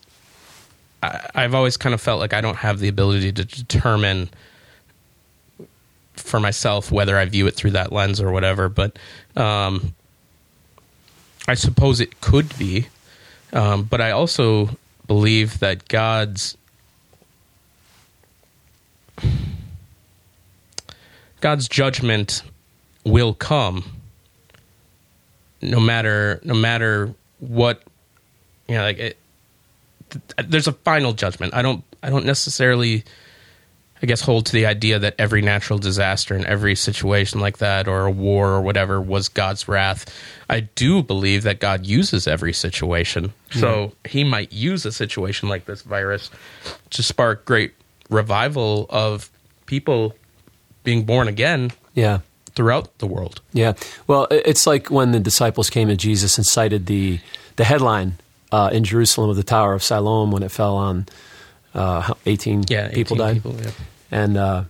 I, 1.02 1.28
I've 1.34 1.54
always 1.54 1.76
kind 1.76 1.94
of 1.94 2.00
felt 2.00 2.20
like 2.20 2.32
I 2.32 2.40
don't 2.40 2.56
have 2.56 2.78
the 2.78 2.88
ability 2.88 3.32
to 3.32 3.44
determine 3.44 4.30
for 6.14 6.40
myself 6.40 6.90
whether 6.92 7.18
I 7.18 7.24
view 7.24 7.46
it 7.46 7.54
through 7.54 7.72
that 7.72 7.92
lens 7.92 8.20
or 8.20 8.30
whatever. 8.32 8.68
But 8.68 8.98
um, 9.36 9.94
I 11.48 11.54
suppose 11.54 12.00
it 12.00 12.20
could 12.20 12.56
be. 12.58 12.86
Um, 13.52 13.84
but 13.84 14.00
I 14.00 14.12
also 14.12 14.70
believe 15.06 15.58
that 15.58 15.88
God's 15.88 16.56
God's 21.40 21.68
judgment 21.68 22.42
will 23.04 23.34
come 23.34 23.84
no 25.60 25.80
matter 25.80 26.40
no 26.44 26.54
matter 26.54 27.12
what 27.40 27.82
you 28.68 28.76
know 28.76 28.82
like 28.82 28.98
it, 28.98 29.16
there's 30.46 30.66
a 30.68 30.72
final 30.72 31.12
judgment. 31.12 31.54
I 31.54 31.62
don't 31.62 31.84
I 32.02 32.10
don't 32.10 32.26
necessarily 32.26 33.04
I 34.02 34.06
guess 34.06 34.20
hold 34.22 34.46
to 34.46 34.52
the 34.52 34.66
idea 34.66 34.98
that 34.98 35.14
every 35.16 35.42
natural 35.42 35.78
disaster 35.78 36.34
and 36.34 36.44
every 36.46 36.74
situation 36.74 37.38
like 37.38 37.58
that 37.58 37.86
or 37.86 38.06
a 38.06 38.10
war 38.10 38.48
or 38.50 38.60
whatever 38.60 39.00
was 39.00 39.28
God's 39.28 39.68
wrath. 39.68 40.06
I 40.50 40.60
do 40.60 41.04
believe 41.04 41.44
that 41.44 41.60
God 41.60 41.86
uses 41.86 42.26
every 42.26 42.52
situation. 42.52 43.32
So 43.52 43.92
he 44.04 44.24
might 44.24 44.52
use 44.52 44.84
a 44.84 44.90
situation 44.90 45.48
like 45.48 45.66
this 45.66 45.82
virus 45.82 46.30
to 46.90 47.02
spark 47.04 47.44
great 47.44 47.74
revival 48.10 48.86
of 48.90 49.30
people 49.66 50.16
being 50.82 51.04
born 51.04 51.28
again 51.28 51.70
Yeah. 51.94 52.18
throughout 52.56 52.98
the 52.98 53.06
world. 53.06 53.40
Yeah. 53.52 53.74
Well, 54.08 54.26
it's 54.32 54.66
like 54.66 54.90
when 54.90 55.12
the 55.12 55.20
disciples 55.20 55.70
came 55.70 55.86
to 55.86 55.96
Jesus 55.96 56.36
and 56.38 56.44
cited 56.44 56.86
the, 56.86 57.20
the 57.54 57.62
headline 57.64 58.18
uh, 58.52 58.70
in 58.72 58.84
Jerusalem 58.84 59.30
of 59.30 59.36
the 59.36 59.42
Tower 59.42 59.72
of 59.74 59.82
Siloam 59.82 60.30
when 60.30 60.42
it 60.44 60.50
fell 60.52 60.76
on 60.76 61.06
uh, 61.74 62.14
18 62.26 62.64
Yeah, 62.68 62.90
people 62.92 63.16
died. 63.16 63.34
people, 63.36 63.56
yeah. 63.60 63.70
And 64.10 64.36
uh, 64.36 64.64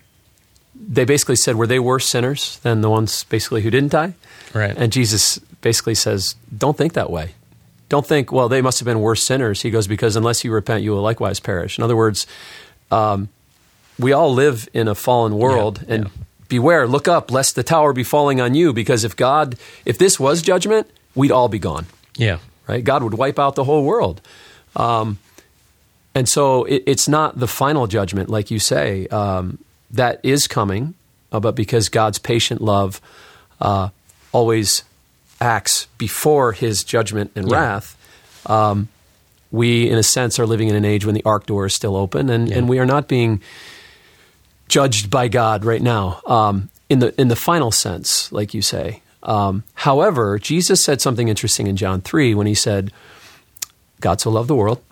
they 0.74 1.04
basically 1.04 1.36
said, 1.36 1.56
were 1.56 1.66
they 1.66 1.78
worse 1.80 2.08
sinners 2.08 2.58
than 2.62 2.80
the 2.80 2.88
ones 2.88 3.24
basically 3.24 3.62
who 3.62 3.70
didn't 3.70 3.90
die? 3.92 4.14
Right. 4.54 4.74
And 4.76 4.92
Jesus 4.92 5.38
basically 5.60 5.94
says, 5.96 6.36
don't 6.56 6.76
think 6.78 6.92
that 6.94 7.10
way. 7.10 7.32
Don't 7.88 8.06
think, 8.06 8.32
well, 8.32 8.48
they 8.48 8.62
must 8.62 8.78
have 8.78 8.86
been 8.86 9.00
worse 9.00 9.26
sinners. 9.26 9.62
He 9.62 9.70
goes, 9.70 9.86
because 9.86 10.16
unless 10.16 10.44
you 10.44 10.52
repent, 10.52 10.82
you 10.82 10.92
will 10.92 11.02
likewise 11.02 11.40
perish. 11.40 11.76
In 11.76 11.84
other 11.84 11.96
words, 11.96 12.26
um, 12.90 13.28
we 13.98 14.12
all 14.12 14.32
live 14.32 14.68
in 14.72 14.88
a 14.88 14.94
fallen 14.94 15.36
world, 15.36 15.84
Yeah, 15.86 15.94
and 15.94 16.10
beware, 16.48 16.86
look 16.86 17.06
up, 17.08 17.30
lest 17.30 17.54
the 17.54 17.62
tower 17.62 17.92
be 17.92 18.04
falling 18.04 18.40
on 18.40 18.54
you. 18.54 18.72
Because 18.72 19.04
if 19.04 19.14
God, 19.16 19.56
if 19.84 19.98
this 19.98 20.18
was 20.18 20.40
judgment, 20.40 20.88
we'd 21.14 21.30
all 21.32 21.48
be 21.48 21.58
gone 21.58 21.86
yeah. 22.16 22.38
Right? 22.68 22.82
God 22.84 23.02
would 23.02 23.14
wipe 23.14 23.38
out 23.38 23.54
the 23.54 23.64
whole 23.64 23.84
world. 23.84 24.20
Um, 24.76 25.18
and 26.14 26.28
so 26.28 26.64
it, 26.64 26.82
it's 26.86 27.08
not 27.08 27.38
the 27.38 27.48
final 27.48 27.86
judgment, 27.86 28.28
like 28.28 28.50
you 28.50 28.58
say, 28.58 29.06
um, 29.08 29.58
that 29.90 30.20
is 30.22 30.46
coming, 30.46 30.94
uh, 31.32 31.40
but 31.40 31.54
because 31.54 31.88
God's 31.88 32.18
patient 32.18 32.60
love 32.60 33.00
uh, 33.60 33.88
always 34.32 34.82
acts 35.40 35.86
before 35.98 36.52
his 36.52 36.84
judgment 36.84 37.30
and 37.34 37.48
Yeah. 37.48 37.56
wrath, 37.56 37.96
um, 38.46 38.88
we, 39.50 39.88
in 39.90 39.98
a 39.98 40.02
sense, 40.02 40.38
are 40.38 40.46
living 40.46 40.68
in 40.68 40.74
an 40.76 40.84
age 40.84 41.04
when 41.04 41.14
the 41.14 41.24
ark 41.24 41.46
door 41.46 41.66
is 41.66 41.74
still 41.74 41.96
open, 41.96 42.30
and, 42.30 42.48
Yeah. 42.48 42.58
and 42.58 42.68
we 42.68 42.78
are 42.78 42.86
not 42.86 43.06
being 43.08 43.40
judged 44.68 45.10
by 45.10 45.28
God 45.28 45.64
right 45.64 45.82
now 45.82 46.20
um, 46.26 46.70
in 46.88 47.00
the 47.00 47.18
in 47.20 47.28
the 47.28 47.36
final 47.36 47.70
sense, 47.70 48.30
like 48.32 48.54
you 48.54 48.62
say. 48.62 49.02
Um, 49.22 49.64
however, 49.74 50.38
Jesus 50.38 50.82
said 50.84 51.00
something 51.00 51.28
interesting 51.28 51.66
in 51.66 51.76
John 51.76 52.00
three 52.00 52.34
when 52.34 52.46
he 52.46 52.54
said, 52.54 52.92
"God 54.00 54.20
so 54.20 54.30
loved 54.30 54.48
the 54.48 54.56
world, 54.56 54.82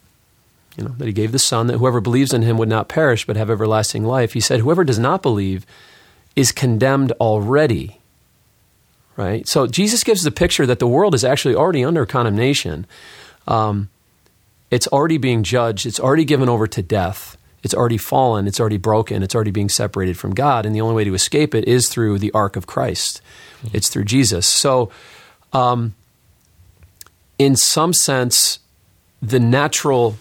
you 0.77 0.85
know, 0.85 0.95
that 0.99 1.07
He 1.07 1.13
gave 1.13 1.33
the 1.33 1.39
Son, 1.39 1.67
that 1.67 1.79
whoever 1.79 2.01
believes 2.01 2.33
in 2.33 2.43
Him 2.43 2.57
would 2.59 2.69
not 2.69 2.89
perish 2.89 3.27
but 3.27 3.37
have 3.37 3.51
everlasting 3.51 4.05
life." 4.05 4.33
He 4.35 4.41
said, 4.41 4.61
"Whoever 4.61 4.85
does 4.85 4.99
not 4.99 5.23
believe 5.23 5.67
is 6.37 6.53
condemned 6.53 7.13
already." 7.21 7.99
Right. 9.17 9.47
So 9.47 9.67
Jesus 9.67 10.05
gives 10.05 10.23
the 10.23 10.31
picture 10.31 10.65
that 10.65 10.79
the 10.79 10.87
world 10.87 11.15
is 11.15 11.25
actually 11.25 11.55
already 11.55 11.85
under 11.85 12.07
condemnation. 12.07 12.87
Um, 13.47 13.91
it's 14.71 14.87
already 14.87 15.19
being 15.19 15.43
judged. 15.43 15.85
It's 15.85 16.01
already 16.01 16.25
given 16.25 16.49
over 16.49 16.67
to 16.69 16.81
death. 16.81 17.37
It's 17.62 17.75
already 17.75 17.99
fallen. 17.99 18.47
It's 18.47 18.59
already 18.59 18.79
broken. 18.79 19.23
It's 19.23 19.35
already 19.35 19.50
being 19.50 19.69
separated 19.69 20.17
from 20.17 20.35
God. 20.35 20.64
And 20.64 20.75
the 20.75 20.81
only 20.81 20.95
way 20.95 21.05
to 21.05 21.14
escape 21.14 21.55
it 21.55 21.69
is 21.69 21.88
through 21.88 22.19
the 22.19 22.33
ark 22.33 22.57
of 22.57 22.67
Christ. 22.67 23.21
It's 23.73 23.88
through 23.88 24.05
Jesus. 24.05 24.47
So, 24.47 24.90
um, 25.52 25.95
in 27.38 27.57
some 27.57 27.93
sense, 27.93 28.61
the 29.21 29.40
natural, 29.40 30.17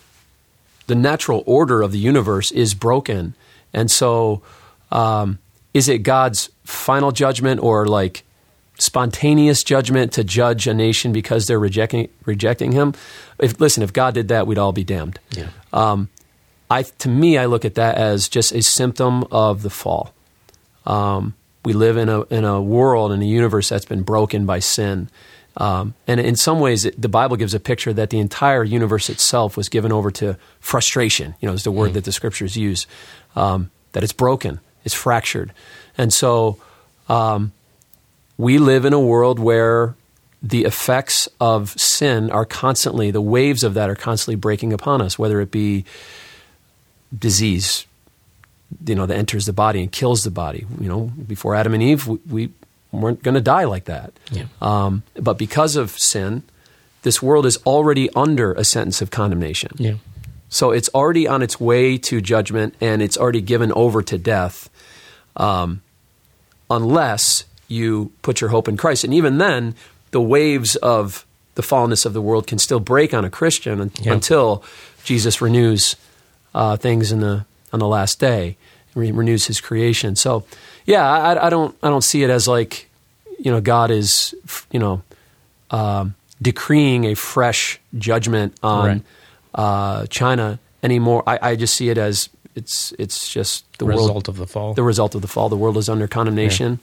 the 0.87 0.95
natural 0.95 1.43
order 1.45 1.81
of 1.81 1.91
the 1.91 1.99
universe 1.99 2.51
is 2.51 2.73
broken. 2.73 3.35
And 3.73 3.89
so, 3.89 4.41
um, 4.91 5.39
is 5.73 5.87
it 5.87 5.99
God's 5.99 6.49
final 6.65 7.11
judgment 7.11 7.61
or 7.61 7.85
like 7.85 8.23
spontaneous 8.79 9.63
judgment 9.63 10.13
to 10.13 10.23
judge 10.23 10.67
a 10.67 10.73
nation 10.73 11.11
because 11.11 11.45
they're 11.45 11.59
rejecting 11.59 12.09
rejecting 12.25 12.71
him. 12.71 12.93
If 13.37 13.59
listen, 13.59 13.83
if 13.83 13.93
God 13.93 14.13
did 14.13 14.29
that, 14.29 14.47
we'd 14.47 14.57
all 14.57 14.71
be 14.71 14.83
damned. 14.83 15.19
Yeah. 15.31 15.49
Um, 15.73 16.09
I 16.69 16.83
to 16.83 17.09
me, 17.09 17.37
I 17.37 17.45
look 17.45 17.65
at 17.65 17.75
that 17.75 17.95
as 17.95 18.29
just 18.29 18.51
a 18.51 18.61
symptom 18.61 19.23
of 19.31 19.63
the 19.63 19.69
fall. 19.69 20.13
Um, 20.85 21.35
we 21.65 21.73
live 21.73 21.97
in 21.97 22.09
a 22.09 22.21
in 22.23 22.45
a 22.45 22.61
world 22.61 23.11
in 23.11 23.21
a 23.21 23.25
universe 23.25 23.69
that's 23.69 23.85
been 23.85 24.03
broken 24.03 24.45
by 24.45 24.59
sin. 24.59 25.09
Um, 25.57 25.95
and 26.07 26.19
in 26.19 26.35
some 26.35 26.59
ways, 26.59 26.85
it, 26.85 27.01
the 27.01 27.09
Bible 27.09 27.35
gives 27.35 27.53
a 27.53 27.59
picture 27.59 27.91
that 27.91 28.11
the 28.11 28.19
entire 28.19 28.63
universe 28.63 29.09
itself 29.09 29.57
was 29.57 29.67
given 29.67 29.91
over 29.91 30.11
to 30.11 30.37
frustration. 30.59 31.35
You 31.41 31.47
know, 31.47 31.53
is 31.53 31.63
the 31.63 31.71
word 31.71 31.93
that 31.93 32.05
the 32.05 32.11
scriptures 32.11 32.55
use. 32.55 32.87
Um, 33.35 33.71
that 33.91 34.03
it's 34.03 34.13
broken, 34.13 34.59
it's 34.85 34.93
fractured, 34.93 35.51
and 35.97 36.13
so 36.13 36.59
um, 37.09 37.51
we 38.37 38.59
live 38.59 38.85
in 38.85 38.93
a 38.93 38.99
world 38.99 39.39
where 39.39 39.95
the 40.41 40.63
effects 40.63 41.27
of 41.41 41.71
sin 41.71 42.31
are 42.31 42.45
constantly, 42.45 43.11
the 43.11 43.21
waves 43.21 43.63
of 43.63 43.73
that 43.73 43.89
are 43.89 43.95
constantly 43.95 44.35
breaking 44.35 44.71
upon 44.71 45.01
us, 45.01 45.19
whether 45.19 45.41
it 45.41 45.51
be 45.51 45.83
disease, 47.17 47.85
you 48.85 48.95
know, 48.95 49.05
that 49.05 49.17
enters 49.17 49.45
the 49.45 49.53
body 49.53 49.81
and 49.81 49.91
kills 49.91 50.23
the 50.23 50.31
body. 50.31 50.65
You 50.79 50.87
know, 50.89 51.11
before 51.27 51.55
Adam 51.55 51.73
and 51.73 51.81
Eve, 51.83 52.07
we, 52.07 52.19
we 52.29 52.49
weren't 52.91 53.23
going 53.23 53.35
to 53.35 53.41
die 53.41 53.65
like 53.65 53.85
that. 53.85 54.13
Yeah. 54.31 54.45
Um, 54.61 55.03
but 55.15 55.37
because 55.37 55.75
of 55.75 55.91
sin, 55.91 56.43
this 57.03 57.21
world 57.21 57.45
is 57.45 57.57
already 57.65 58.09
under 58.15 58.53
a 58.53 58.63
sentence 58.63 59.01
of 59.01 59.09
condemnation. 59.11 59.71
Yeah. 59.77 59.95
So 60.49 60.71
it's 60.71 60.89
already 60.89 61.27
on 61.27 61.41
its 61.41 61.59
way 61.59 61.97
to 61.99 62.21
judgment 62.21 62.73
and 62.81 63.01
it's 63.01 63.17
already 63.17 63.41
given 63.41 63.71
over 63.73 64.01
to 64.01 64.17
death 64.17 64.69
um, 65.37 65.81
unless 66.69 67.45
you 67.67 68.11
put 68.21 68.41
your 68.41 68.49
hope 68.49 68.67
in 68.67 68.75
Christ. 68.77 69.03
And 69.03 69.13
even 69.13 69.37
then, 69.37 69.75
the 70.11 70.21
waves 70.21 70.75
of 70.77 71.25
the 71.55 71.61
fallenness 71.61 72.05
of 72.05 72.13
the 72.13 72.21
world 72.21 72.47
can 72.47 72.57
still 72.57 72.79
break 72.79 73.13
on 73.13 73.25
a 73.25 73.29
Christian 73.29 73.91
Yeah. 74.01 74.13
until 74.13 74.63
Jesus 75.03 75.41
renews 75.41 75.95
uh, 76.55 76.77
things 76.77 77.11
in 77.11 77.19
the 77.19 77.45
on 77.71 77.79
the 77.79 77.87
last 77.87 78.19
day, 78.19 78.57
re- 78.95 79.11
renews 79.11 79.45
His 79.47 79.61
creation. 79.61 80.15
So, 80.15 80.43
yeah, 80.85 81.07
I, 81.09 81.47
I 81.47 81.49
don't 81.49 81.75
I 81.83 81.89
don't 81.89 82.03
see 82.03 82.23
it 82.23 82.29
as 82.29 82.47
like 82.47 82.89
you 83.37 83.51
know 83.51 83.61
God 83.61 83.91
is 83.91 84.33
you 84.71 84.79
know 84.79 85.01
um, 85.71 86.15
decreeing 86.41 87.05
a 87.05 87.13
fresh 87.15 87.79
judgment 87.97 88.55
on 88.63 88.85
Right. 88.87 89.01
uh, 89.55 90.05
China 90.07 90.59
anymore. 90.83 91.23
I, 91.27 91.39
I 91.51 91.55
just 91.55 91.75
see 91.75 91.89
it 91.89 91.97
as 91.97 92.29
it's 92.55 92.91
it's 92.97 93.29
just 93.29 93.65
the 93.77 93.85
result 93.85 94.09
world, 94.09 94.29
of 94.29 94.37
the 94.37 94.47
fall. 94.47 94.73
the 94.73 94.83
result 94.83 95.15
of 95.15 95.21
the 95.21 95.27
fall. 95.27 95.49
The 95.49 95.55
world 95.57 95.77
is 95.77 95.87
under 95.89 96.07
condemnation 96.07 96.79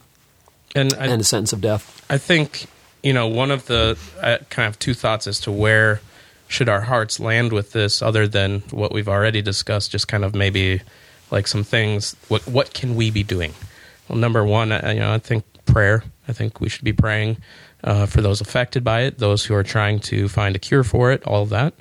and 0.75 0.95
I, 0.95 1.07
and 1.07 1.21
a 1.21 1.25
sentence 1.25 1.53
of 1.53 1.61
death. 1.61 2.05
I 2.09 2.19
think 2.19 2.67
you 3.03 3.13
know 3.13 3.27
one 3.27 3.51
of 3.51 3.67
the 3.67 3.99
I 4.23 4.39
kind 4.51 4.69
of 4.69 4.79
two 4.79 4.95
thoughts 4.95 5.27
as 5.27 5.41
to 5.41 5.53
where 5.53 6.01
should 6.49 6.69
our 6.69 6.83
hearts 6.83 7.19
land 7.19 7.53
with 7.53 7.73
this, 7.73 8.03
other 8.03 8.29
than 8.29 8.61
what 8.71 8.93
we've 8.93 9.09
already 9.09 9.43
discussed. 9.43 9.91
Just 9.91 10.09
kind 10.09 10.25
of 10.25 10.35
maybe 10.35 10.83
like 11.31 11.47
some 11.47 11.65
things. 11.65 12.17
What 12.29 12.47
what 12.47 12.73
can 12.73 12.95
we 12.95 13.11
be 13.11 13.23
doing? 13.23 13.55
Well, 14.09 14.19
number 14.19 14.45
one, 14.45 14.73
I, 14.73 14.93
you 14.93 15.01
know, 15.01 15.13
I 15.13 15.19
think 15.19 15.45
prayer. 15.65 16.05
I 16.29 16.33
think 16.33 16.61
we 16.61 16.69
should 16.69 16.85
be 16.85 16.93
praying 16.93 17.39
uh, 17.85 18.07
for 18.07 18.21
those 18.21 18.41
affected 18.41 18.83
by 18.83 19.03
it, 19.03 19.19
those 19.19 19.45
who 19.45 19.55
are 19.55 19.63
trying 19.63 20.01
to 20.01 20.29
find 20.29 20.57
a 20.57 20.59
cure 20.59 20.85
for 20.85 21.13
it, 21.13 21.25
all 21.25 21.43
of 21.43 21.51
that. 21.51 21.75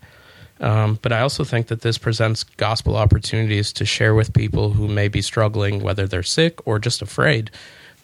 Um, 0.59 0.99
but 1.01 1.11
I 1.11 1.21
also 1.21 1.43
think 1.43 1.67
that 1.67 1.81
this 1.81 1.97
presents 1.97 2.43
gospel 2.43 2.95
opportunities 2.95 3.73
to 3.73 3.85
share 3.85 4.15
with 4.15 4.33
people 4.33 4.71
who 4.71 4.87
may 4.87 5.07
be 5.07 5.21
struggling, 5.21 5.81
whether 5.83 6.07
they're 6.07 6.23
sick 6.23 6.65
or 6.65 6.79
just 6.79 7.01
afraid, 7.01 7.51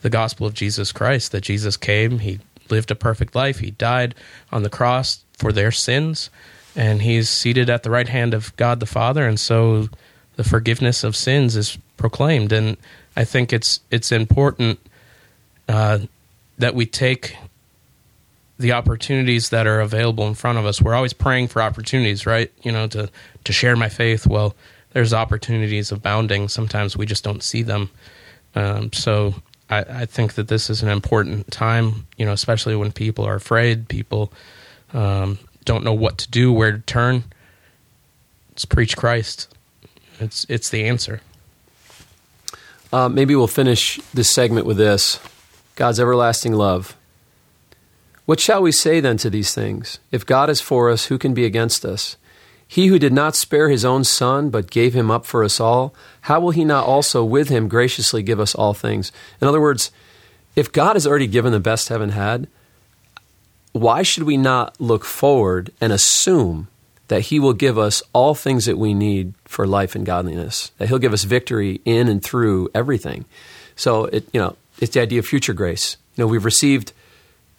the 0.02 0.10
gospel 0.10 0.48
of 0.48 0.54
Jesus 0.54 0.92
Christ 0.92 1.32
that 1.32 1.42
Jesus 1.42 1.78
came, 1.78 2.20
He 2.20 2.40
lived 2.70 2.92
a 2.92 2.96
perfect 2.96 3.36
life, 3.36 3.60
He 3.60 3.72
died 3.72 4.16
on 4.52 4.64
the 4.64 4.70
cross 4.70 5.24
for 5.42 5.52
their 5.52 5.72
sins, 5.72 6.30
and 6.76 7.02
He's 7.02 7.30
seated 7.30 7.70
at 7.70 7.84
the 7.84 7.90
right 7.90 8.08
hand 8.08 8.34
of 8.34 8.56
God 8.56 8.80
the 8.80 8.86
Father. 8.86 9.28
And 9.28 9.40
so 9.40 9.90
the 10.36 10.44
forgiveness 10.44 11.04
of 11.04 11.16
sins 11.16 11.56
is 11.56 11.78
proclaimed. 11.98 12.54
And 12.54 12.78
I 13.16 13.26
think 13.26 13.52
it's, 13.52 13.82
it's 13.90 14.12
important 14.12 14.80
uh, 15.68 16.00
that 16.60 16.76
we 16.76 16.86
take 16.86 17.36
the 18.62 18.72
opportunities 18.72 19.50
that 19.50 19.68
are 19.68 19.82
available 19.82 20.28
in 20.28 20.36
front 20.36 20.58
of 20.58 20.66
us. 20.66 20.82
We're 20.82 20.94
always 20.94 21.14
praying 21.14 21.48
for 21.50 21.62
opportunities, 21.62 22.26
right? 22.26 22.52
You 22.62 22.72
know, 22.72 22.88
to 22.88 23.10
to 23.44 23.54
share 23.54 23.76
my 23.76 23.90
faith. 23.90 24.28
Well, 24.28 24.56
there's 24.94 25.14
opportunities 25.14 25.92
abounding. 25.92 26.48
Sometimes 26.48 26.96
we 26.96 27.06
just 27.06 27.24
don't 27.24 27.44
see 27.44 27.64
them. 27.64 27.90
Um, 28.56 28.94
so 28.94 29.36
I, 29.70 29.80
I, 29.80 30.06
think 30.06 30.34
that 30.34 30.50
this 30.50 30.70
is 30.70 30.84
an 30.84 30.90
important 30.90 31.50
time. 31.52 32.08
You 32.18 32.26
know, 32.26 32.34
especially 32.34 32.76
when 32.76 32.92
people 32.92 33.26
are 33.26 33.36
afraid, 33.36 33.88
people 33.88 34.32
um, 34.94 35.40
don't 35.66 35.84
know 35.84 35.94
what 35.94 36.18
to 36.20 36.30
do, 36.30 36.52
where 36.52 36.72
to 36.74 36.80
turn. 36.80 37.24
It's 38.52 38.66
preach 38.66 38.98
Christ. 38.98 39.54
It's 40.20 40.46
it's 40.50 40.70
the 40.70 40.86
answer. 40.86 41.22
Uh, 42.94 43.08
maybe 43.08 43.36
we'll 43.36 43.48
finish 43.48 44.00
this 44.14 44.30
segment 44.30 44.66
with 44.66 44.78
this 44.78 45.20
God's 45.76 46.00
everlasting 46.00 46.54
love. 46.54 46.96
What 48.26 48.40
shall 48.40 48.62
we 48.62 48.72
say 48.72 49.00
then 49.00 49.18
to 49.18 49.30
these 49.30 49.54
things? 49.54 50.00
If 50.12 50.26
God 50.26 50.50
is 50.50 50.62
for 50.62 50.90
us, 50.90 51.06
who 51.06 51.18
can 51.18 51.34
be 51.34 51.46
against 51.46 51.84
us? 51.84 52.18
He 52.68 52.88
who 52.88 53.00
did 53.00 53.12
not 53.12 53.36
spare 53.36 53.68
his 53.68 53.84
own 53.84 54.04
son, 54.06 54.50
but 54.50 54.72
gave 54.72 54.94
him 54.94 55.12
up 55.12 55.26
for 55.26 55.44
us 55.44 55.60
all, 55.60 55.94
how 56.22 56.40
will 56.40 56.52
he 56.52 56.64
not 56.64 56.86
also 56.86 57.24
with 57.26 57.50
him 57.50 57.68
graciously 57.68 58.24
give 58.24 58.40
us 58.40 58.56
all 58.56 58.74
things? 58.74 59.12
In 59.42 59.48
other 59.48 59.60
words, 59.60 59.92
if 60.56 60.72
God 60.72 60.96
has 60.96 61.06
already 61.06 61.28
given 61.28 61.52
the 61.52 61.60
best 61.60 61.90
heaven 61.90 62.10
had, 62.12 62.48
why 63.72 64.04
should 64.04 64.24
we 64.24 64.38
not 64.38 64.80
look 64.80 65.06
forward 65.06 65.72
and 65.80 65.94
assume 65.94 66.68
that 67.08 67.22
he 67.22 67.40
will 67.40 67.54
give 67.54 67.78
us 67.78 68.02
all 68.14 68.34
things 68.34 68.66
that 68.66 68.78
we 68.78 68.94
need 68.94 69.34
for 69.46 69.68
life 69.68 69.96
and 69.96 70.06
godliness? 70.06 70.72
That 70.78 70.90
he'll 70.90 71.00
give 71.00 71.14
us 71.14 71.24
victory 71.24 71.82
in 71.86 72.08
and 72.08 72.24
through 72.24 72.70
everything. 72.74 73.26
So 73.76 74.06
it, 74.06 74.28
you 74.34 74.40
know, 74.40 74.56
it's 74.80 74.94
the 74.94 75.02
idea 75.02 75.20
of 75.20 75.26
future 75.26 75.54
grace. 75.54 75.98
You 76.16 76.24
know, 76.24 76.28
we've 76.28 76.46
received 76.46 76.94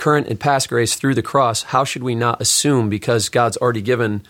current 0.02 0.26
and 0.26 0.40
past 0.40 0.68
grace 0.68 0.96
through 0.96 1.14
the 1.14 1.22
cross, 1.22 1.62
how 1.62 1.84
should 1.84 2.02
we 2.02 2.14
not 2.14 2.40
assume 2.40 2.88
because 2.88 3.28
God's 3.28 3.56
already 3.58 3.82
given 3.82 4.22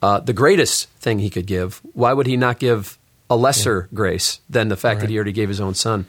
uh, 0.00 0.18
the 0.20 0.32
greatest 0.32 0.88
thing 0.92 1.18
He 1.18 1.28
could 1.28 1.46
give? 1.46 1.82
Why 1.92 2.14
would 2.14 2.26
He 2.26 2.38
not 2.38 2.58
give 2.58 2.98
a 3.28 3.36
lesser 3.36 3.88
yeah. 3.90 3.96
grace 3.96 4.40
than 4.48 4.68
the 4.68 4.76
fact 4.76 4.96
right. 4.96 5.00
that 5.02 5.10
He 5.10 5.16
already 5.16 5.32
gave 5.32 5.50
His 5.50 5.60
own 5.60 5.74
Son? 5.74 6.06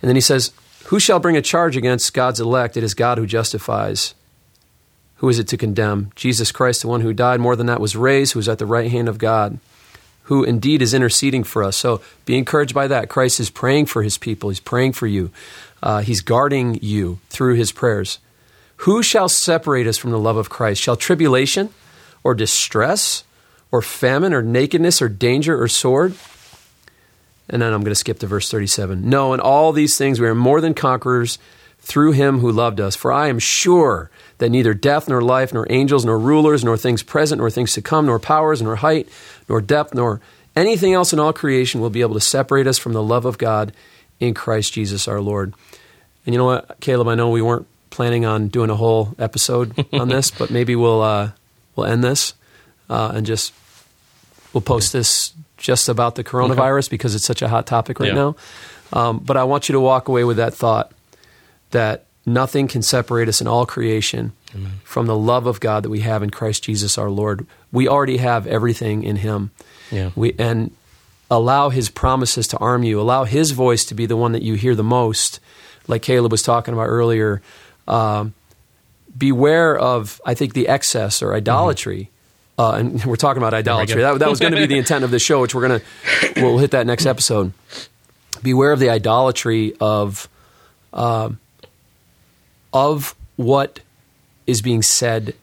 And 0.00 0.08
then 0.08 0.14
He 0.14 0.20
says, 0.20 0.52
Who 0.86 1.00
shall 1.00 1.18
bring 1.18 1.36
a 1.36 1.42
charge 1.42 1.76
against 1.76 2.14
God's 2.14 2.38
elect? 2.38 2.76
It 2.76 2.84
is 2.84 2.94
God 2.94 3.18
who 3.18 3.26
justifies. 3.26 4.14
Who 5.20 5.28
is 5.28 5.38
it 5.38 5.48
to 5.48 5.58
condemn? 5.58 6.12
Jesus 6.14 6.50
Christ, 6.50 6.80
the 6.80 6.88
one 6.88 7.02
who 7.02 7.12
died, 7.12 7.40
more 7.40 7.54
than 7.54 7.66
that, 7.66 7.78
was 7.78 7.94
raised, 7.94 8.32
who 8.32 8.38
is 8.38 8.48
at 8.48 8.58
the 8.58 8.64
right 8.64 8.90
hand 8.90 9.06
of 9.06 9.18
God, 9.18 9.58
who 10.24 10.44
indeed 10.44 10.80
is 10.80 10.94
interceding 10.94 11.44
for 11.44 11.62
us. 11.62 11.76
So 11.76 12.00
be 12.24 12.38
encouraged 12.38 12.74
by 12.74 12.86
that. 12.86 13.10
Christ 13.10 13.38
is 13.38 13.50
praying 13.50 13.84
for 13.84 14.02
his 14.02 14.16
people, 14.16 14.48
he's 14.48 14.60
praying 14.60 14.92
for 14.92 15.06
you. 15.06 15.30
Uh, 15.82 16.00
he's 16.00 16.22
guarding 16.22 16.78
you 16.80 17.20
through 17.28 17.56
his 17.56 17.70
prayers. 17.70 18.18
Who 18.78 19.02
shall 19.02 19.28
separate 19.28 19.86
us 19.86 19.98
from 19.98 20.10
the 20.10 20.18
love 20.18 20.38
of 20.38 20.48
Christ? 20.48 20.80
Shall 20.80 20.96
tribulation 20.96 21.68
or 22.24 22.34
distress 22.34 23.22
or 23.70 23.82
famine 23.82 24.32
or 24.32 24.40
nakedness 24.40 25.02
or 25.02 25.10
danger 25.10 25.60
or 25.60 25.68
sword? 25.68 26.14
And 27.50 27.60
then 27.60 27.74
I'm 27.74 27.82
going 27.82 27.90
to 27.90 27.94
skip 27.94 28.20
to 28.20 28.26
verse 28.26 28.50
37. 28.50 29.06
No, 29.06 29.34
in 29.34 29.40
all 29.40 29.72
these 29.72 29.98
things 29.98 30.18
we 30.18 30.26
are 30.26 30.34
more 30.34 30.62
than 30.62 30.72
conquerors 30.72 31.38
through 31.78 32.12
him 32.12 32.38
who 32.38 32.50
loved 32.50 32.80
us. 32.80 32.96
For 32.96 33.12
I 33.12 33.28
am 33.28 33.38
sure 33.38 34.10
that 34.40 34.50
neither 34.50 34.74
death, 34.74 35.08
nor 35.08 35.20
life, 35.20 35.54
nor 35.54 35.66
angels, 35.70 36.04
nor 36.04 36.18
rulers, 36.18 36.64
nor 36.64 36.76
things 36.76 37.02
present, 37.02 37.38
nor 37.38 37.50
things 37.50 37.74
to 37.74 37.82
come, 37.82 38.06
nor 38.06 38.18
powers, 38.18 38.60
nor 38.60 38.76
height, 38.76 39.08
nor 39.48 39.60
depth, 39.60 39.94
nor 39.94 40.20
anything 40.56 40.94
else 40.94 41.12
in 41.12 41.20
all 41.20 41.32
creation 41.32 41.80
will 41.80 41.90
be 41.90 42.00
able 42.00 42.14
to 42.14 42.20
separate 42.20 42.66
us 42.66 42.78
from 42.78 42.92
the 42.92 43.02
love 43.02 43.24
of 43.24 43.38
God 43.38 43.72
in 44.18 44.34
Christ 44.34 44.72
Jesus 44.72 45.06
our 45.06 45.20
Lord. 45.20 45.54
And 46.24 46.34
you 46.34 46.38
know 46.38 46.46
what, 46.46 46.80
Caleb? 46.80 47.08
I 47.08 47.14
know 47.14 47.30
we 47.30 47.42
weren't 47.42 47.66
planning 47.90 48.24
on 48.24 48.48
doing 48.48 48.70
a 48.70 48.76
whole 48.76 49.14
episode 49.18 49.86
on 49.92 50.08
this, 50.08 50.30
but 50.38 50.50
maybe 50.50 50.74
we'll 50.74 51.02
uh, 51.02 51.30
we'll 51.76 51.86
end 51.86 52.02
this 52.02 52.34
uh, 52.88 53.12
and 53.14 53.26
just 53.26 53.52
we'll 54.52 54.60
post 54.62 54.92
this 54.92 55.34
just 55.58 55.88
about 55.88 56.14
the 56.14 56.24
coronavirus 56.24 56.86
okay. 56.86 56.90
because 56.92 57.14
it's 57.14 57.26
such 57.26 57.42
a 57.42 57.48
hot 57.48 57.66
topic 57.66 58.00
right 58.00 58.08
yeah. 58.08 58.14
now. 58.14 58.36
Um, 58.92 59.18
but 59.18 59.36
I 59.36 59.44
want 59.44 59.68
you 59.68 59.74
to 59.74 59.80
walk 59.80 60.08
away 60.08 60.24
with 60.24 60.38
that 60.38 60.54
thought 60.54 60.92
that 61.70 62.06
nothing 62.26 62.68
can 62.68 62.82
separate 62.82 63.28
us 63.28 63.40
in 63.40 63.46
all 63.46 63.66
creation 63.66 64.32
Amen. 64.54 64.80
from 64.84 65.06
the 65.06 65.16
love 65.16 65.46
of 65.46 65.60
God 65.60 65.82
that 65.84 65.90
we 65.90 66.00
have 66.00 66.22
in 66.22 66.30
Christ 66.30 66.64
Jesus 66.64 66.98
our 66.98 67.10
Lord. 67.10 67.46
We 67.72 67.88
already 67.88 68.18
have 68.18 68.46
everything 68.46 69.02
in 69.02 69.16
Him. 69.16 69.50
Yeah. 69.90 70.10
We 70.14 70.34
and 70.38 70.70
allow 71.30 71.70
His 71.70 71.88
promises 71.88 72.46
to 72.48 72.58
arm 72.58 72.82
you. 72.82 73.00
Allow 73.00 73.24
His 73.24 73.52
voice 73.52 73.84
to 73.86 73.94
be 73.94 74.06
the 74.06 74.16
one 74.16 74.32
that 74.32 74.42
you 74.42 74.54
hear 74.54 74.74
the 74.74 74.84
most 74.84 75.40
like 75.90 76.02
Caleb 76.02 76.32
was 76.32 76.42
talking 76.42 76.72
about 76.72 76.86
earlier, 76.86 77.42
um, 77.86 78.32
beware 79.16 79.76
of, 79.76 80.20
I 80.24 80.34
think, 80.34 80.54
the 80.54 80.68
excess 80.68 81.20
or 81.20 81.34
idolatry. 81.34 82.10
Mm-hmm. 82.58 82.62
Uh, 82.62 82.72
and 82.78 83.04
we're 83.06 83.16
talking 83.16 83.42
about 83.42 83.52
idolatry. 83.52 84.00
That, 84.00 84.18
that 84.20 84.30
was 84.30 84.40
going 84.40 84.52
to 84.52 84.58
be 84.58 84.66
the 84.66 84.78
intent 84.78 85.04
of 85.04 85.10
the 85.10 85.18
show, 85.18 85.40
which 85.40 85.54
we're 85.54 85.68
going 85.68 85.80
to, 85.80 86.42
we'll 86.42 86.58
hit 86.58 86.70
that 86.70 86.86
next 86.86 87.06
episode. 87.06 87.52
Beware 88.42 88.72
of 88.72 88.78
the 88.78 88.90
idolatry 88.90 89.74
of, 89.80 90.28
uh, 90.92 91.30
of 92.72 93.14
what 93.36 93.80
is 94.46 94.62
being 94.62 94.82
said 94.82 95.34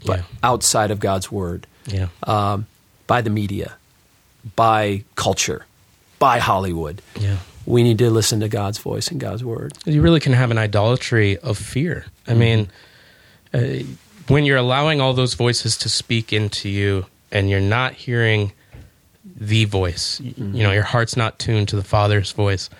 yeah. 0.00 0.22
outside 0.42 0.90
of 0.90 1.00
God's 1.00 1.30
word. 1.30 1.66
Yeah. 1.86 2.08
Um, 2.24 2.66
by 3.06 3.22
the 3.22 3.30
media, 3.30 3.76
by 4.56 5.04
culture, 5.14 5.64
by 6.18 6.38
Hollywood. 6.38 7.00
Yeah 7.18 7.38
we 7.68 7.82
need 7.82 7.98
to 7.98 8.10
listen 8.10 8.40
to 8.40 8.48
God's 8.48 8.78
voice 8.78 9.08
and 9.08 9.20
God's 9.20 9.44
word. 9.44 9.74
You 9.84 10.00
really 10.00 10.20
can 10.20 10.32
have 10.32 10.50
an 10.50 10.56
idolatry 10.56 11.36
of 11.36 11.58
fear. 11.58 12.06
I 12.26 12.30
mm-hmm. 12.30 12.40
mean, 12.40 12.70
uh, 13.52 13.84
when 14.28 14.46
you're 14.46 14.56
allowing 14.56 15.02
all 15.02 15.12
those 15.12 15.34
voices 15.34 15.76
to 15.78 15.90
speak 15.90 16.32
into 16.32 16.70
you 16.70 17.04
and 17.30 17.50
you're 17.50 17.60
not 17.60 17.92
hearing 17.92 18.52
the 19.22 19.66
voice, 19.66 20.18
mm-hmm. 20.18 20.54
you 20.54 20.62
know, 20.62 20.72
your 20.72 20.82
heart's 20.82 21.14
not 21.14 21.38
tuned 21.38 21.68
to 21.68 21.76
the 21.76 21.84
Father's 21.84 22.32
voice. 22.32 22.70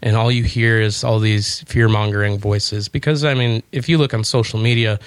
And 0.00 0.16
all 0.16 0.30
you 0.30 0.44
hear 0.44 0.80
is 0.80 1.02
all 1.02 1.18
these 1.18 1.62
fear 1.62 1.88
mongering 1.88 2.38
voices. 2.38 2.88
Because, 2.88 3.24
I 3.24 3.34
mean, 3.34 3.62
if 3.72 3.88
you 3.88 3.98
look 3.98 4.14
on 4.14 4.24
social 4.24 4.60
media, 4.60 4.98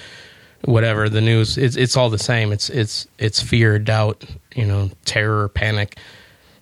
whatever 0.64 1.08
the 1.08 1.20
news 1.20 1.58
it's 1.58 1.74
it's 1.74 1.96
all 1.96 2.08
the 2.08 2.16
same 2.16 2.52
it's 2.52 2.70
it's 2.70 3.08
it's 3.18 3.42
fear 3.42 3.80
doubt 3.80 4.24
you 4.54 4.64
know 4.64 4.88
terror 5.04 5.48
panic 5.48 5.98